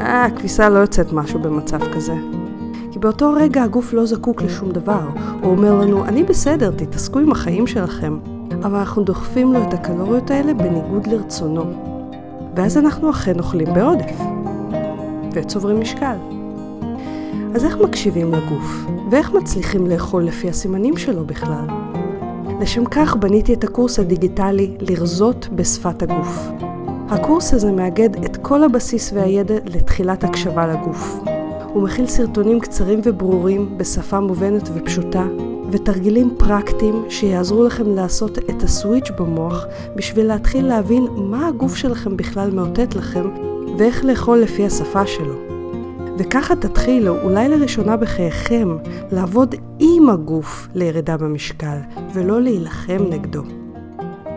אה, 0.00 0.24
הכביסה 0.24 0.68
לא 0.68 0.78
יוצאת 0.78 1.12
משהו 1.12 1.38
במצב 1.38 1.78
כזה. 1.94 2.14
כי 2.92 2.98
באותו 2.98 3.32
רגע 3.32 3.62
הגוף 3.62 3.92
לא 3.92 4.06
זקוק 4.06 4.42
לשום 4.42 4.72
דבר. 4.72 5.08
הוא 5.42 5.50
אומר 5.50 5.74
לנו, 5.74 6.04
אני 6.04 6.22
בסדר, 6.22 6.70
תתעסקו 6.70 7.18
עם 7.18 7.32
החיים 7.32 7.66
שלכם. 7.66 8.18
אבל 8.62 8.78
אנחנו 8.78 9.02
דוחפים 9.02 9.52
לו 9.52 9.62
את 9.62 9.74
הקלוריות 9.74 10.30
האלה 10.30 10.54
בניגוד 10.54 11.06
לרצונו. 11.06 11.64
ואז 12.56 12.78
אנחנו 12.78 13.10
אכן 13.10 13.38
אוכלים 13.38 13.74
בעודף. 13.74 14.16
וצוברים 15.32 15.80
משקל. 15.80 16.37
אז 17.54 17.64
איך 17.64 17.78
מקשיבים 17.78 18.34
לגוף? 18.34 18.86
ואיך 19.10 19.32
מצליחים 19.32 19.86
לאכול 19.86 20.24
לפי 20.24 20.48
הסימנים 20.48 20.96
שלו 20.96 21.24
בכלל? 21.24 21.66
לשם 22.60 22.84
כך 22.84 23.16
בניתי 23.16 23.54
את 23.54 23.64
הקורס 23.64 23.98
הדיגיטלי 23.98 24.76
לרזות 24.80 25.48
בשפת 25.52 26.02
הגוף. 26.02 26.48
הקורס 27.08 27.54
הזה 27.54 27.72
מאגד 27.72 28.24
את 28.24 28.36
כל 28.36 28.64
הבסיס 28.64 29.12
והידע 29.12 29.54
לתחילת 29.66 30.24
הקשבה 30.24 30.66
לגוף. 30.66 31.18
הוא 31.72 31.82
מכיל 31.82 32.06
סרטונים 32.06 32.60
קצרים 32.60 33.00
וברורים 33.04 33.78
בשפה 33.78 34.20
מובנת 34.20 34.68
ופשוטה, 34.74 35.26
ותרגילים 35.70 36.34
פרקטיים 36.38 37.04
שיעזרו 37.08 37.64
לכם 37.64 37.94
לעשות 37.94 38.38
את 38.38 38.62
הסוויץ' 38.62 39.10
במוח 39.18 39.66
בשביל 39.94 40.26
להתחיל 40.26 40.66
להבין 40.66 41.06
מה 41.16 41.48
הגוף 41.48 41.76
שלכם 41.76 42.16
בכלל 42.16 42.50
מאותת 42.50 42.94
לכם 42.94 43.30
ואיך 43.78 44.04
לאכול 44.04 44.38
לפי 44.38 44.66
השפה 44.66 45.06
שלו. 45.06 45.57
וככה 46.18 46.56
תתחילו, 46.56 47.22
אולי 47.22 47.48
לראשונה 47.48 47.96
בחייכם, 47.96 48.76
לעבוד 49.12 49.54
עם 49.78 50.10
הגוף 50.10 50.68
לירידה 50.74 51.16
במשקל, 51.16 51.78
ולא 52.14 52.40
להילחם 52.40 52.98
נגדו. 53.10 53.42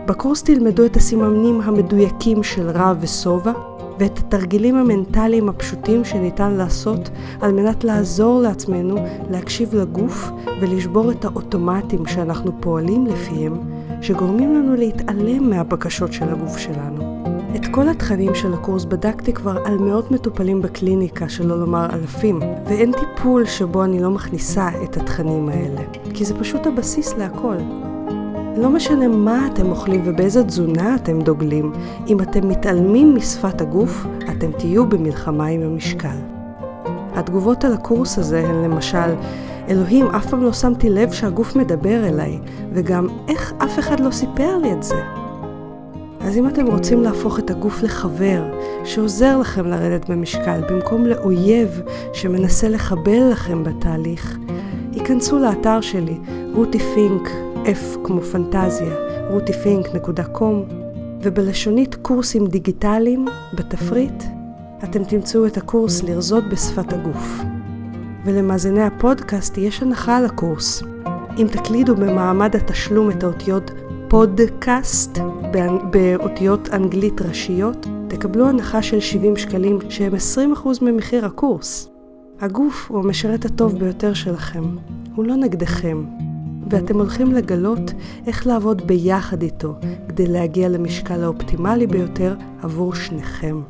בקורס 0.08 0.44
תלמדו 0.44 0.86
את 0.86 0.96
הסימנים 0.96 1.62
המדויקים 1.62 2.44
של 2.44 2.70
רע 2.70 2.94
ושובע, 3.02 3.52
ואת 4.00 4.18
התרגילים 4.18 4.76
המנטליים 4.76 5.50
הפשוטים 5.50 6.06
שניתן 6.06 6.52
לעשות 6.52 7.10
על 7.42 7.52
מנת 7.52 7.84
לעזור 7.84 8.42
לעצמנו 8.42 8.96
להקשיב 9.30 9.76
לגוף 9.76 10.32
ולשבור 10.62 11.12
את 11.12 11.26
האוטומטים 11.26 12.06
שאנחנו 12.06 12.52
פועלים 12.62 13.08
לפיהם, 13.08 13.54
שגורמים 14.02 14.56
לנו 14.56 14.76
להתעלם 14.76 15.50
מהבקשות 15.50 16.14
של 16.14 16.30
הגוף 16.30 16.58
שלנו. 16.58 17.31
את 17.56 17.66
כל 17.72 17.90
התכנים 17.90 18.36
של 18.36 18.54
הקורס 18.54 18.86
בדקתי 18.86 19.34
כבר 19.34 19.58
על 19.66 19.78
מאות 19.78 20.12
מטופלים 20.12 20.62
בקליניקה, 20.62 21.30
שלא 21.30 21.60
לומר 21.60 21.86
אלפים, 21.94 22.40
ואין 22.66 22.92
טיפול 22.92 23.46
שבו 23.46 23.84
אני 23.84 24.00
לא 24.00 24.12
מכניסה 24.12 24.70
את 24.84 24.98
התכנים 24.98 25.50
האלה, 25.50 25.82
כי 26.14 26.26
זה 26.26 26.40
פשוט 26.40 26.68
הבסיס 26.68 27.14
להכל. 27.18 27.56
לא 28.58 28.70
משנה 28.70 29.08
מה 29.08 29.48
אתם 29.54 29.70
אוכלים 29.70 30.02
ובאיזה 30.06 30.44
תזונה 30.44 30.96
אתם 30.96 31.22
דוגלים, 31.22 31.72
אם 32.08 32.22
אתם 32.22 32.50
מתעלמים 32.50 33.16
משפת 33.16 33.62
הגוף, 33.62 34.06
אתם 34.32 34.52
תהיו 34.52 34.86
במלחמה 34.90 35.46
עם 35.46 35.62
המשקל. 35.62 36.18
התגובות 37.14 37.66
על 37.66 37.74
הקורס 37.74 38.18
הזה 38.18 38.48
הן 38.48 38.56
למשל, 38.64 39.16
אלוהים, 39.70 40.08
אף 40.08 40.30
פעם 40.30 40.44
לא 40.44 40.54
שמתי 40.54 40.90
לב 40.90 41.12
שהגוף 41.12 41.56
מדבר 41.56 42.08
אליי, 42.08 42.40
וגם 42.74 43.08
איך 43.28 43.54
אף 43.64 43.80
אחד 43.80 44.00
לא 44.00 44.12
סיפר 44.12 44.58
לי 44.58 44.74
את 44.74 44.84
זה. 44.84 45.02
אז 46.24 46.38
אם 46.38 46.48
אתם 46.48 46.68
רוצים 46.68 47.02
להפוך 47.02 47.40
את 47.40 47.50
הגוף 47.50 47.84
לחבר 47.84 48.44
שעוזר 48.86 49.38
לכם 49.38 49.68
לרדת 49.68 50.10
במשקל 50.10 50.62
במקום 50.70 51.06
לאויב 51.06 51.82
שמנסה 52.14 52.70
לחבל 52.70 53.30
לכם 53.32 53.64
בתהליך, 53.64 54.38
היכנסו 54.92 55.40
לאתר 55.40 55.82
שלי, 55.82 56.18
רותי 56.54 56.80
פינק, 56.80 57.30
F 57.66 57.98
כמו 58.04 58.22
פנטזיה, 58.22 58.96
rutifink.com, 59.32 60.74
ובלשונית 61.22 61.96
קורסים 61.96 62.48
דיגיטליים, 62.48 63.26
בתפריט, 63.54 64.24
אתם 64.84 65.04
תמצאו 65.04 65.46
את 65.46 65.58
הקורס 65.58 66.04
לרזות 66.04 66.44
בשפת 66.50 66.94
הגוף. 66.94 67.42
ולמאזיני 68.26 68.84
הפודקאסט 68.84 69.58
יש 69.58 69.82
הנחה 69.82 70.18
על 70.18 70.26
הקורס. 70.26 70.84
אם 71.38 71.48
תקלידו 71.52 71.96
במעמד 71.96 72.56
התשלום 72.56 73.10
את 73.10 73.24
האותיות 73.24 73.72
פודקאסט 74.12 75.18
באותיות 75.92 76.70
אנגלית 76.74 77.22
ראשיות, 77.22 77.88
תקבלו 78.08 78.50
הנחה 78.50 78.82
של 78.82 79.00
70 79.00 79.38
שקלים 79.38 79.80
שהם 79.90 80.14
20% 80.64 80.68
ממחיר 80.82 81.26
הקורס. 81.26 81.90
הגוף 82.40 82.92
הוא 82.92 83.00
המשרת 83.00 83.46
הטוב 83.46 83.80
ביותר 83.80 84.14
שלכם, 84.14 84.64
הוא 85.16 85.26
לא 85.26 85.36
נגדכם. 85.36 86.06
ואתם 86.70 86.98
הולכים 87.00 87.32
לגלות 87.32 87.94
איך 88.28 88.48
לעבוד 88.48 88.88
ביחד 88.88 89.42
איתו 89.42 89.76
כדי 90.08 90.28
להגיע 90.28 90.70
למשקל 90.70 91.24
האופטימלי 91.24 91.88
ביותר 91.88 92.36
עבור 92.62 92.96
שניכם. 92.96 93.62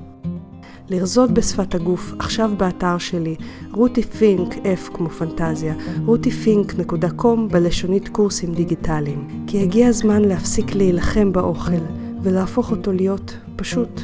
לרזות 0.91 1.31
בשפת 1.31 1.75
הגוף, 1.75 2.13
עכשיו 2.19 2.51
באתר 2.57 2.97
שלי, 2.97 3.35
רותי 3.71 4.03
פינק, 4.03 4.53
F 4.53 4.93
כמו 4.93 5.09
פנטזיה, 5.09 5.75
rutifink.com 6.05 7.51
בלשונית 7.51 8.09
קורסים 8.09 8.53
דיגיטליים. 8.53 9.45
כי 9.47 9.63
הגיע 9.63 9.87
הזמן 9.87 10.21
להפסיק 10.21 10.75
להילחם 10.75 11.31
באוכל, 11.31 11.81
ולהפוך 12.23 12.71
אותו 12.71 12.91
להיות 12.91 13.37
פשוט 13.55 14.01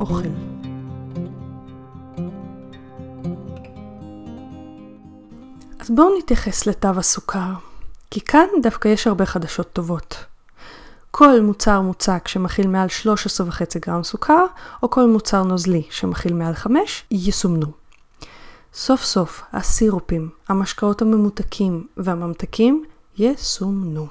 אוכל. 0.00 0.28
אז 5.80 5.90
בואו 5.90 6.18
נתייחס 6.18 6.66
לתו 6.66 6.88
הסוכר. 6.88 7.52
כי 8.10 8.20
כאן 8.20 8.46
דווקא 8.62 8.88
יש 8.88 9.06
הרבה 9.06 9.26
חדשות 9.26 9.72
טובות. 9.72 10.24
כל 11.10 11.40
מוצר 11.40 11.80
מוצק 11.80 12.28
שמכיל 12.28 12.66
מעל 12.66 12.88
13.5 13.04 13.78
גרם 13.86 14.04
סוכר, 14.04 14.46
או 14.82 14.90
כל 14.90 15.06
מוצר 15.06 15.42
נוזלי 15.42 15.82
שמכיל 15.90 16.34
מעל 16.34 16.54
5, 16.54 17.04
יסומנו. 17.10 17.66
סוף 18.74 19.04
סוף 19.04 19.42
הסירופים, 19.52 20.28
המשקאות 20.48 21.02
הממותקים 21.02 21.86
והממתקים 21.96 22.84
יסומנו. 23.18 24.06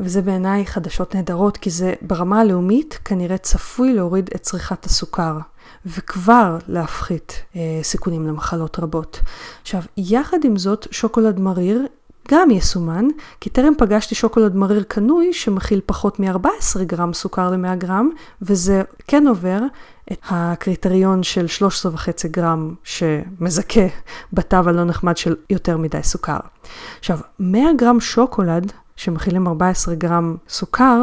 וזה 0.00 0.22
בעיניי 0.22 0.66
חדשות 0.66 1.14
נהדרות, 1.14 1.56
כי 1.56 1.70
זה 1.70 1.94
ברמה 2.02 2.40
הלאומית 2.40 2.98
כנראה 3.04 3.38
צפוי 3.38 3.92
להוריד 3.92 4.30
את 4.34 4.42
צריכת 4.42 4.84
הסוכר, 4.84 5.38
וכבר 5.86 6.58
להפחית 6.68 7.42
אה, 7.56 7.60
סיכונים 7.82 8.26
למחלות 8.26 8.78
רבות. 8.78 9.20
עכשיו, 9.62 9.82
יחד 9.96 10.38
עם 10.44 10.56
זאת, 10.56 10.86
שוקולד 10.90 11.40
מריר 11.40 11.86
גם 12.30 12.50
יסומן, 12.50 13.08
כי 13.40 13.50
טרם 13.50 13.72
פגשתי 13.78 14.14
שוקולד 14.14 14.56
מריר 14.56 14.82
קנוי 14.82 15.32
שמכיל 15.32 15.80
פחות 15.86 16.20
מ-14 16.20 16.82
גרם 16.82 17.12
סוכר 17.12 17.50
ל-100 17.50 17.74
גרם, 17.74 18.10
וזה 18.42 18.82
כן 19.06 19.26
עובר 19.28 19.58
את 20.12 20.18
הקריטריון 20.30 21.22
של 21.22 21.46
13.5 21.94 22.28
גרם 22.30 22.74
שמזכה 22.84 23.86
בתו 24.32 24.56
הלא 24.56 24.84
נחמד 24.84 25.16
של 25.16 25.36
יותר 25.50 25.76
מדי 25.76 26.02
סוכר. 26.02 26.38
עכשיו, 26.98 27.18
100 27.38 27.62
גרם 27.76 28.00
שוקולד 28.00 28.72
שמכילים 28.96 29.48
14 29.48 29.94
גרם 29.94 30.36
סוכר, 30.48 31.02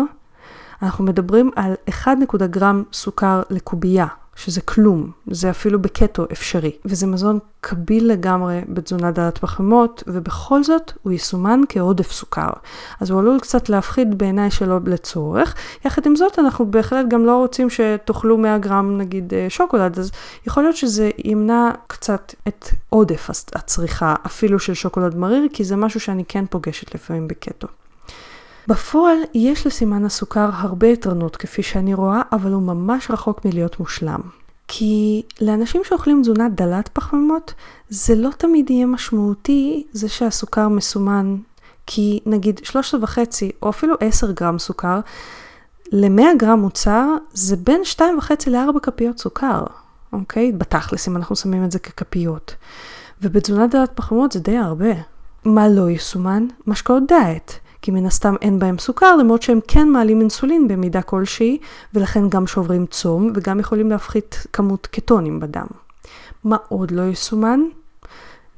אנחנו 0.81 1.03
מדברים 1.03 1.51
על 1.55 1.73
1 1.89 2.17
גרם 2.49 2.83
סוכר 2.93 3.41
לקובייה. 3.49 4.07
שזה 4.41 4.61
כלום, 4.61 5.11
זה 5.31 5.49
אפילו 5.49 5.81
בקטו 5.81 6.25
אפשרי, 6.31 6.71
וזה 6.85 7.07
מזון 7.07 7.39
קביל 7.61 8.11
לגמרי 8.11 8.61
בתזונה 8.69 9.11
דלת 9.11 9.37
פחמות, 9.37 10.03
ובכל 10.07 10.63
זאת 10.63 10.91
הוא 11.03 11.13
יסומן 11.13 11.61
כעודף 11.69 12.11
סוכר. 12.11 12.49
אז 12.99 13.09
הוא 13.09 13.19
עלול 13.19 13.39
קצת 13.39 13.69
להפחיד 13.69 14.17
בעיניי 14.17 14.51
שלא 14.51 14.79
לצורך. 14.85 15.55
יחד 15.85 16.05
עם 16.05 16.15
זאת, 16.15 16.39
אנחנו 16.39 16.71
בהחלט 16.71 17.05
גם 17.07 17.25
לא 17.25 17.37
רוצים 17.37 17.69
שתאכלו 17.69 18.37
100 18.37 18.57
גרם 18.57 18.97
נגיד 18.97 19.33
אה, 19.33 19.45
שוקולד, 19.49 19.99
אז 19.99 20.11
יכול 20.47 20.63
להיות 20.63 20.75
שזה 20.75 21.09
ימנע 21.17 21.71
קצת 21.87 22.35
את 22.47 22.65
עודף 22.89 23.29
הצריכה, 23.53 24.15
אפילו 24.25 24.59
של 24.59 24.73
שוקולד 24.73 25.15
מריר, 25.15 25.47
כי 25.53 25.63
זה 25.63 25.75
משהו 25.75 25.99
שאני 25.99 26.23
כן 26.27 26.45
פוגשת 26.49 26.95
לפעמים 26.95 27.27
בקטו. 27.27 27.67
בפועל 28.67 29.17
יש 29.33 29.67
לסימן 29.67 30.05
הסוכר 30.05 30.49
הרבה 30.53 30.87
יתרונות 30.87 31.35
כפי 31.35 31.63
שאני 31.63 31.93
רואה, 31.93 32.21
אבל 32.31 32.51
הוא 32.51 32.61
ממש 32.61 33.11
רחוק 33.11 33.45
מלהיות 33.45 33.79
מושלם. 33.79 34.19
כי 34.67 35.21
לאנשים 35.41 35.81
שאוכלים 35.83 36.21
תזונה 36.21 36.49
דלת 36.49 36.89
פחמימות, 36.93 37.53
זה 37.89 38.15
לא 38.15 38.29
תמיד 38.37 38.69
יהיה 38.69 38.85
משמעותי 38.85 39.83
זה 39.91 40.09
שהסוכר 40.09 40.67
מסומן, 40.67 41.35
כי 41.85 42.19
נגיד 42.25 42.59
13.5 42.63 43.17
או 43.61 43.69
אפילו 43.69 43.95
10 43.99 44.31
גרם 44.31 44.59
סוכר, 44.59 44.99
ל-100 45.91 46.37
גרם 46.37 46.59
מוצר 46.59 47.07
זה 47.33 47.55
בין 47.55 47.81
2.5 47.95 48.03
ל-4 48.47 48.79
כפיות 48.79 49.19
סוכר, 49.19 49.63
אוקיי? 50.13 50.51
בתכלס 50.51 51.07
אם 51.07 51.15
אנחנו 51.15 51.35
שמים 51.35 51.63
את 51.63 51.71
זה 51.71 51.79
ככפיות. 51.79 52.55
ובתזונה 53.21 53.67
דלת 53.67 53.91
פחמימות 53.95 54.31
זה 54.31 54.39
די 54.39 54.57
הרבה. 54.57 54.91
מה 55.45 55.69
לא 55.69 55.89
יסומן? 55.89 56.47
משקאות 56.67 57.03
דיאט. 57.07 57.53
כי 57.81 57.91
מן 57.91 58.05
הסתם 58.05 58.35
אין 58.41 58.59
בהם 58.59 58.77
סוכר, 58.77 59.15
למרות 59.15 59.41
שהם 59.41 59.59
כן 59.67 59.89
מעלים 59.89 60.19
אינסולין 60.19 60.67
במידה 60.67 61.01
כלשהי, 61.01 61.57
ולכן 61.93 62.29
גם 62.29 62.47
שוברים 62.47 62.85
צום, 62.85 63.31
וגם 63.35 63.59
יכולים 63.59 63.89
להפחית 63.89 64.45
כמות 64.53 64.87
קטונים 64.87 65.39
בדם. 65.39 65.67
מה 66.43 66.57
עוד 66.67 66.91
לא 66.91 67.01
יסומן? 67.01 67.59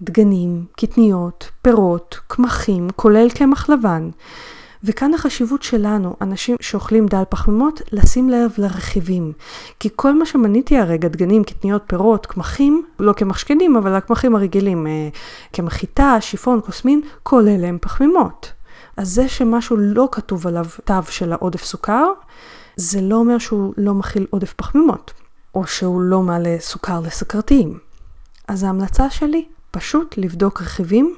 דגנים, 0.01 0.65
קטניות, 0.77 1.49
פירות, 1.61 2.19
קמחים, 2.27 2.87
כולל 2.95 3.29
קמח 3.29 3.69
לבן. 3.69 4.09
וכאן 4.83 5.13
החשיבות 5.13 5.63
שלנו, 5.63 6.15
אנשים 6.21 6.55
שאוכלים 6.61 7.05
דל 7.05 7.23
פחמימות, 7.29 7.81
לשים 7.91 8.29
לב 8.29 8.51
לרכיבים. 8.57 9.33
כי 9.79 9.89
כל 9.95 10.13
מה 10.13 10.25
שמניתי 10.25 10.77
הרגע, 10.77 11.07
דגנים, 11.07 11.43
קטניות, 11.43 11.83
פירות, 11.87 12.25
קמחים, 12.25 12.83
לא 12.99 13.13
קמח 13.13 13.37
שקדים, 13.37 13.75
אבל 13.75 13.95
הקמחים 13.95 14.35
הרגילים, 14.35 14.87
אה, 14.87 15.09
קמח 15.51 15.73
חיטה, 15.73 16.17
שיפון, 16.19 16.61
קוסמין, 16.61 17.01
כל 17.23 17.47
אלה 17.47 17.67
הם 17.67 17.77
פחמימות. 17.81 18.51
אז 18.97 19.09
זה 19.09 19.27
שמשהו 19.27 19.77
לא 19.77 20.09
כתוב 20.11 20.47
עליו 20.47 20.65
תו 20.85 21.03
של 21.09 21.33
העודף 21.33 21.63
סוכר, 21.63 22.05
זה 22.75 23.01
לא 23.01 23.15
אומר 23.15 23.37
שהוא 23.37 23.73
לא 23.77 23.93
מכיל 23.93 24.27
עודף 24.29 24.53
פחמימות, 24.53 25.13
או 25.55 25.67
שהוא 25.67 26.01
לא 26.01 26.21
מעלה 26.21 26.55
סוכר 26.59 26.99
לסכרתיים. 26.99 27.79
אז 28.47 28.63
ההמלצה 28.63 29.09
שלי, 29.09 29.45
פשוט 29.71 30.17
לבדוק 30.17 30.61
רכיבים 30.61 31.15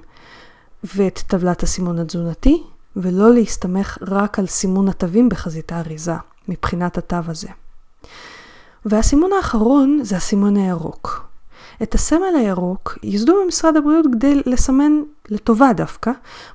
ואת 0.95 1.23
טבלת 1.27 1.63
הסימון 1.63 1.99
התזונתי, 1.99 2.63
ולא 2.95 3.33
להסתמך 3.33 3.97
רק 4.01 4.39
על 4.39 4.47
סימון 4.47 4.89
התווים 4.89 5.29
בחזית 5.29 5.71
האריזה, 5.71 6.15
מבחינת 6.47 6.97
התו 6.97 7.17
הזה. 7.27 7.47
והסימון 8.85 9.31
האחרון 9.37 9.99
זה 10.03 10.17
הסימון 10.17 10.57
הירוק. 10.57 11.25
את 11.83 11.95
הסמל 11.95 12.35
הירוק 12.37 12.97
ייסדו 13.03 13.33
במשרד 13.43 13.77
הבריאות 13.77 14.05
כדי 14.13 14.41
לסמן 14.45 15.01
לטובה 15.29 15.73
דווקא, 15.73 16.11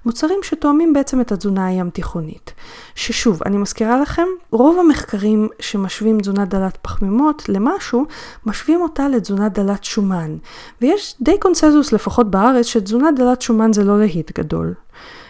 מוצרים 0.06 0.38
שתואמים 0.42 0.92
בעצם 0.92 1.20
את 1.20 1.32
התזונה 1.32 1.66
הים 1.66 1.90
תיכונית. 1.90 2.52
ששוב, 2.94 3.40
אני 3.46 3.56
מזכירה 3.56 4.00
לכם, 4.00 4.26
רוב 4.50 4.78
המחקרים 4.78 5.48
שמשווים 5.58 6.20
תזונה 6.20 6.44
דלת 6.44 6.78
פחמימות 6.82 7.48
למשהו, 7.48 8.06
משווים 8.46 8.80
אותה 8.80 9.08
לתזונה 9.08 9.48
דלת 9.48 9.84
שומן. 9.84 10.36
ויש 10.80 11.16
די 11.20 11.38
קונסנזוס, 11.38 11.92
לפחות 11.92 12.30
בארץ, 12.30 12.66
שתזונה 12.66 13.12
דלת 13.12 13.42
שומן 13.42 13.72
זה 13.72 13.84
לא 13.84 13.98
להיט 13.98 14.38
גדול. 14.38 14.74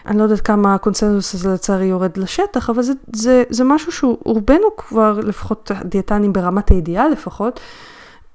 אני 0.06 0.18
לא 0.18 0.22
יודעת 0.22 0.40
כמה 0.40 0.74
הקונסנזוס 0.74 1.34
הזה 1.34 1.48
לצערי 1.48 1.84
יורד 1.84 2.16
לשטח, 2.16 2.70
אבל 2.70 2.82
זה, 2.82 2.92
זה, 3.12 3.42
זה 3.50 3.64
משהו 3.64 3.92
שהוא 3.92 4.18
רובנו 4.24 4.76
כבר, 4.76 5.20
לפחות 5.22 5.70
דיאטנים 5.84 6.32
ברמת 6.32 6.68
הידיעה 6.68 7.08
לפחות, 7.08 7.60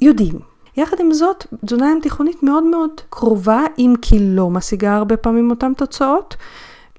יודעים. 0.02 0.55
יחד 0.78 0.98
עם 1.00 1.14
זאת, 1.14 1.46
תזונה 1.66 1.92
ים 1.92 2.00
תיכונית 2.02 2.44
מאוד 2.44 2.64
מאוד 2.64 2.90
קרובה, 3.10 3.64
אם 3.78 3.94
כי 4.02 4.20
לא 4.20 4.50
משיגה 4.50 4.96
הרבה 4.96 5.18
פעמים 5.18 5.50
אותן 5.50 5.74
תוצאות, 5.74 6.36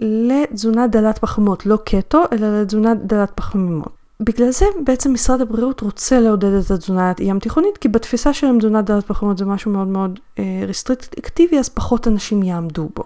לתזונה 0.01 0.87
דלת 0.87 1.19
פחמימות, 1.19 1.67
לא 1.67 1.79
קטו, 1.85 2.23
אלא 2.33 2.61
לתזונה 2.61 2.95
דלת 2.95 3.31
פחמימות. 3.35 3.97
בגלל 4.21 4.51
זה 4.51 4.67
בעצם 4.85 5.13
משרד 5.13 5.41
הבריאות 5.41 5.81
רוצה 5.81 6.21
לעודד 6.21 6.53
את 6.53 6.71
התזונה 6.71 7.13
ים 7.21 7.39
תיכונית, 7.39 7.79
כי 7.79 7.89
בתפיסה 7.89 8.33
שלהם 8.33 8.59
תזונה 8.59 8.83
דלת 8.83 9.07
פחמימות 9.07 9.39
זה 9.39 9.45
משהו 9.45 9.71
מאוד 9.71 9.89
מאוד 9.89 10.19
אה, 10.39 10.65
רסטריקטיבי, 10.69 11.59
אז 11.59 11.69
פחות 11.69 12.09
אנשים 12.09 12.43
יעמדו 12.43 12.89
בו. 12.95 13.05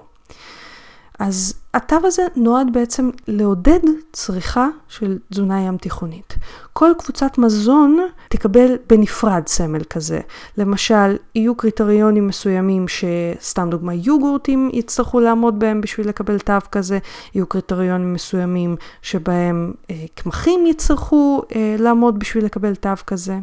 אז 1.18 1.54
התו 1.74 1.96
הזה 2.04 2.22
נועד 2.36 2.66
בעצם 2.72 3.10
לעודד 3.28 3.80
צריכה 4.12 4.68
של 4.88 5.18
תזונה 5.32 5.60
ים 5.60 5.76
תיכונית. 5.76 6.34
כל 6.72 6.90
קבוצת 6.98 7.38
מזון 7.38 7.98
תקבל 8.28 8.76
בנפרד 8.88 9.42
סמל 9.46 9.84
כזה. 9.84 10.20
למשל, 10.58 11.16
יהיו 11.34 11.54
קריטריונים 11.54 12.26
מסוימים 12.26 12.86
שסתם 12.88 13.70
דוגמה 13.70 13.94
יוגורטים 13.94 14.70
יצטרכו 14.72 15.20
לעמוד 15.20 15.58
בהם 15.58 15.80
בשביל 15.80 16.08
לקבל 16.08 16.38
תו 16.38 16.52
כזה, 16.72 16.98
יהיו 17.34 17.46
קריטריונים 17.46 18.14
מסוימים 18.14 18.76
שבהם 19.02 19.72
אה, 19.90 20.04
קמחים 20.14 20.66
יצטרכו 20.66 21.42
אה, 21.54 21.76
לעמוד 21.78 22.18
בשביל 22.18 22.44
לקבל 22.44 22.74
תו 22.74 22.90
כזה. 23.06 23.38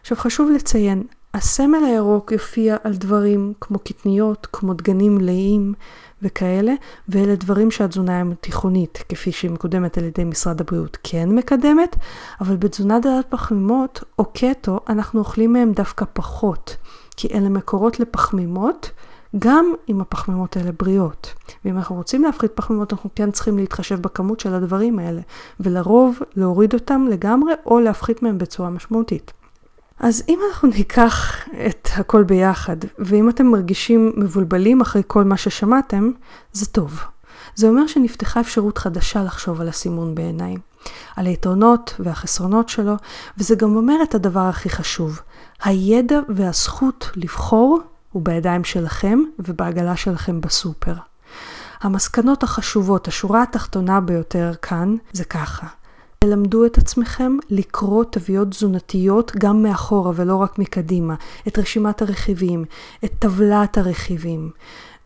עכשיו 0.00 0.16
חשוב 0.16 0.50
לציין, 0.50 1.02
הסמל 1.34 1.84
הירוק 1.84 2.32
יופיע 2.32 2.76
על 2.84 2.94
דברים 2.94 3.52
כמו 3.60 3.78
קטניות, 3.78 4.46
כמו 4.52 4.74
דגנים 4.74 5.14
מלאים, 5.14 5.74
וכאלה, 6.22 6.72
ואלה 7.08 7.34
דברים 7.34 7.70
שהתזונה 7.70 8.22
התיכונית, 8.32 9.04
כפי 9.08 9.32
שהיא 9.32 9.50
מקודמת 9.50 9.98
על 9.98 10.04
ידי 10.04 10.24
משרד 10.24 10.60
הבריאות, 10.60 10.98
כן 11.02 11.28
מקדמת, 11.28 11.96
אבל 12.40 12.56
בתזונה 12.56 13.00
דלת 13.00 13.26
פחמימות 13.28 14.04
או 14.18 14.24
קטו, 14.24 14.80
אנחנו 14.88 15.20
אוכלים 15.20 15.52
מהם 15.52 15.72
דווקא 15.72 16.04
פחות, 16.12 16.76
כי 17.16 17.28
אלה 17.34 17.48
מקורות 17.48 18.00
לפחמימות, 18.00 18.90
גם 19.38 19.72
אם 19.88 20.00
הפחמימות 20.00 20.56
האלה 20.56 20.70
בריאות. 20.78 21.34
ואם 21.64 21.76
אנחנו 21.76 21.96
רוצים 21.96 22.22
להפחית 22.22 22.52
פחמימות, 22.54 22.92
אנחנו 22.92 23.10
כן 23.14 23.30
צריכים 23.30 23.58
להתחשב 23.58 24.02
בכמות 24.02 24.40
של 24.40 24.54
הדברים 24.54 24.98
האלה, 24.98 25.20
ולרוב 25.60 26.18
להוריד 26.36 26.74
אותם 26.74 27.06
לגמרי 27.10 27.52
או 27.66 27.80
להפחית 27.80 28.22
מהם 28.22 28.38
בצורה 28.38 28.70
משמעותית. 28.70 29.32
אז 30.02 30.22
אם 30.28 30.38
אנחנו 30.48 30.68
ניקח 30.68 31.44
את 31.66 31.88
הכל 31.92 32.22
ביחד, 32.22 32.76
ואם 32.98 33.28
אתם 33.28 33.46
מרגישים 33.46 34.12
מבולבלים 34.16 34.80
אחרי 34.80 35.02
כל 35.06 35.24
מה 35.24 35.36
ששמעתם, 35.36 36.10
זה 36.52 36.66
טוב. 36.66 37.00
זה 37.54 37.68
אומר 37.68 37.86
שנפתחה 37.86 38.40
אפשרות 38.40 38.78
חדשה 38.78 39.22
לחשוב 39.22 39.60
על 39.60 39.68
הסימון 39.68 40.14
בעיניים, 40.14 40.58
על 41.16 41.26
היתרונות 41.26 41.94
והחסרונות 41.98 42.68
שלו, 42.68 42.94
וזה 43.38 43.54
גם 43.54 43.76
אומר 43.76 43.96
את 44.02 44.14
הדבר 44.14 44.40
הכי 44.40 44.70
חשוב, 44.70 45.20
הידע 45.64 46.20
והזכות 46.28 47.10
לבחור 47.16 47.80
הוא 48.12 48.22
בידיים 48.22 48.64
שלכם 48.64 49.18
ובעגלה 49.38 49.96
שלכם 49.96 50.40
בסופר. 50.40 50.94
המסקנות 51.80 52.42
החשובות, 52.42 53.08
השורה 53.08 53.42
התחתונה 53.42 54.00
ביותר 54.00 54.52
כאן, 54.62 54.96
זה 55.12 55.24
ככה. 55.24 55.66
תלמדו 56.24 56.66
את 56.66 56.78
עצמכם 56.78 57.36
לקרוא 57.50 58.04
תוויות 58.04 58.48
תזונתיות 58.50 59.32
גם 59.38 59.62
מאחורה 59.62 60.12
ולא 60.14 60.36
רק 60.36 60.58
מקדימה, 60.58 61.14
את 61.48 61.58
רשימת 61.58 62.02
הרכיבים, 62.02 62.64
את 63.04 63.12
טבלת 63.18 63.78
הרכיבים. 63.78 64.50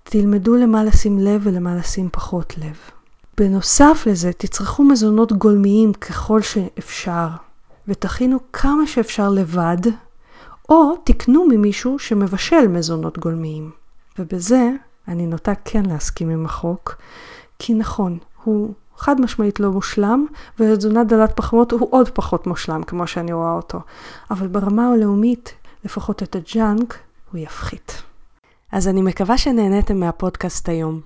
תלמדו 0.03 0.57
למה 0.57 0.85
לשים 0.85 1.19
לב 1.19 1.41
ולמה 1.45 1.77
לשים 1.77 2.09
פחות 2.13 2.59
לב. 2.59 2.77
בנוסף 3.39 4.05
לזה, 4.07 4.33
תצרכו 4.33 4.85
מזונות 4.85 5.33
גולמיים 5.33 5.93
ככל 5.93 6.43
שאפשר, 6.43 7.29
ותכינו 7.89 8.39
כמה 8.53 8.87
שאפשר 8.87 9.31
לבד, 9.31 9.91
או 10.69 10.97
תקנו 11.05 11.47
ממישהו 11.49 11.99
שמבשל 11.99 12.69
מזונות 12.69 13.19
גולמיים. 13.19 13.71
ובזה 14.19 14.71
אני 15.09 15.27
נוטה 15.27 15.53
כן 15.65 15.87
להסכים 15.87 16.31
עם 16.31 16.45
החוק, 16.45 16.97
כי 17.59 17.75
נכון, 17.75 18.19
הוא 18.45 18.75
חד 18.97 19.21
משמעית 19.21 19.61
לא 19.61 19.71
מושלם, 19.71 20.27
ותזונה 20.59 21.05
דלת 21.05 21.37
פחמות 21.37 21.73
הוא 21.73 21.89
עוד 21.91 22.09
פחות 22.09 22.47
מושלם, 22.47 22.83
כמו 22.83 23.07
שאני 23.07 23.33
רואה 23.33 23.53
אותו. 23.53 23.79
אבל 24.31 24.47
ברמה 24.47 24.93
הלאומית, 24.93 25.55
לפחות 25.85 26.23
את 26.23 26.37
הג'אנק, 26.37 26.99
הוא 27.33 27.41
יפחית. 27.41 28.03
אז 28.73 28.89
אני 28.89 29.03
מקווה 29.03 29.39
שנהניתם 29.39 30.01
מהפודקאסט 30.01 30.69
היום. 30.69 31.01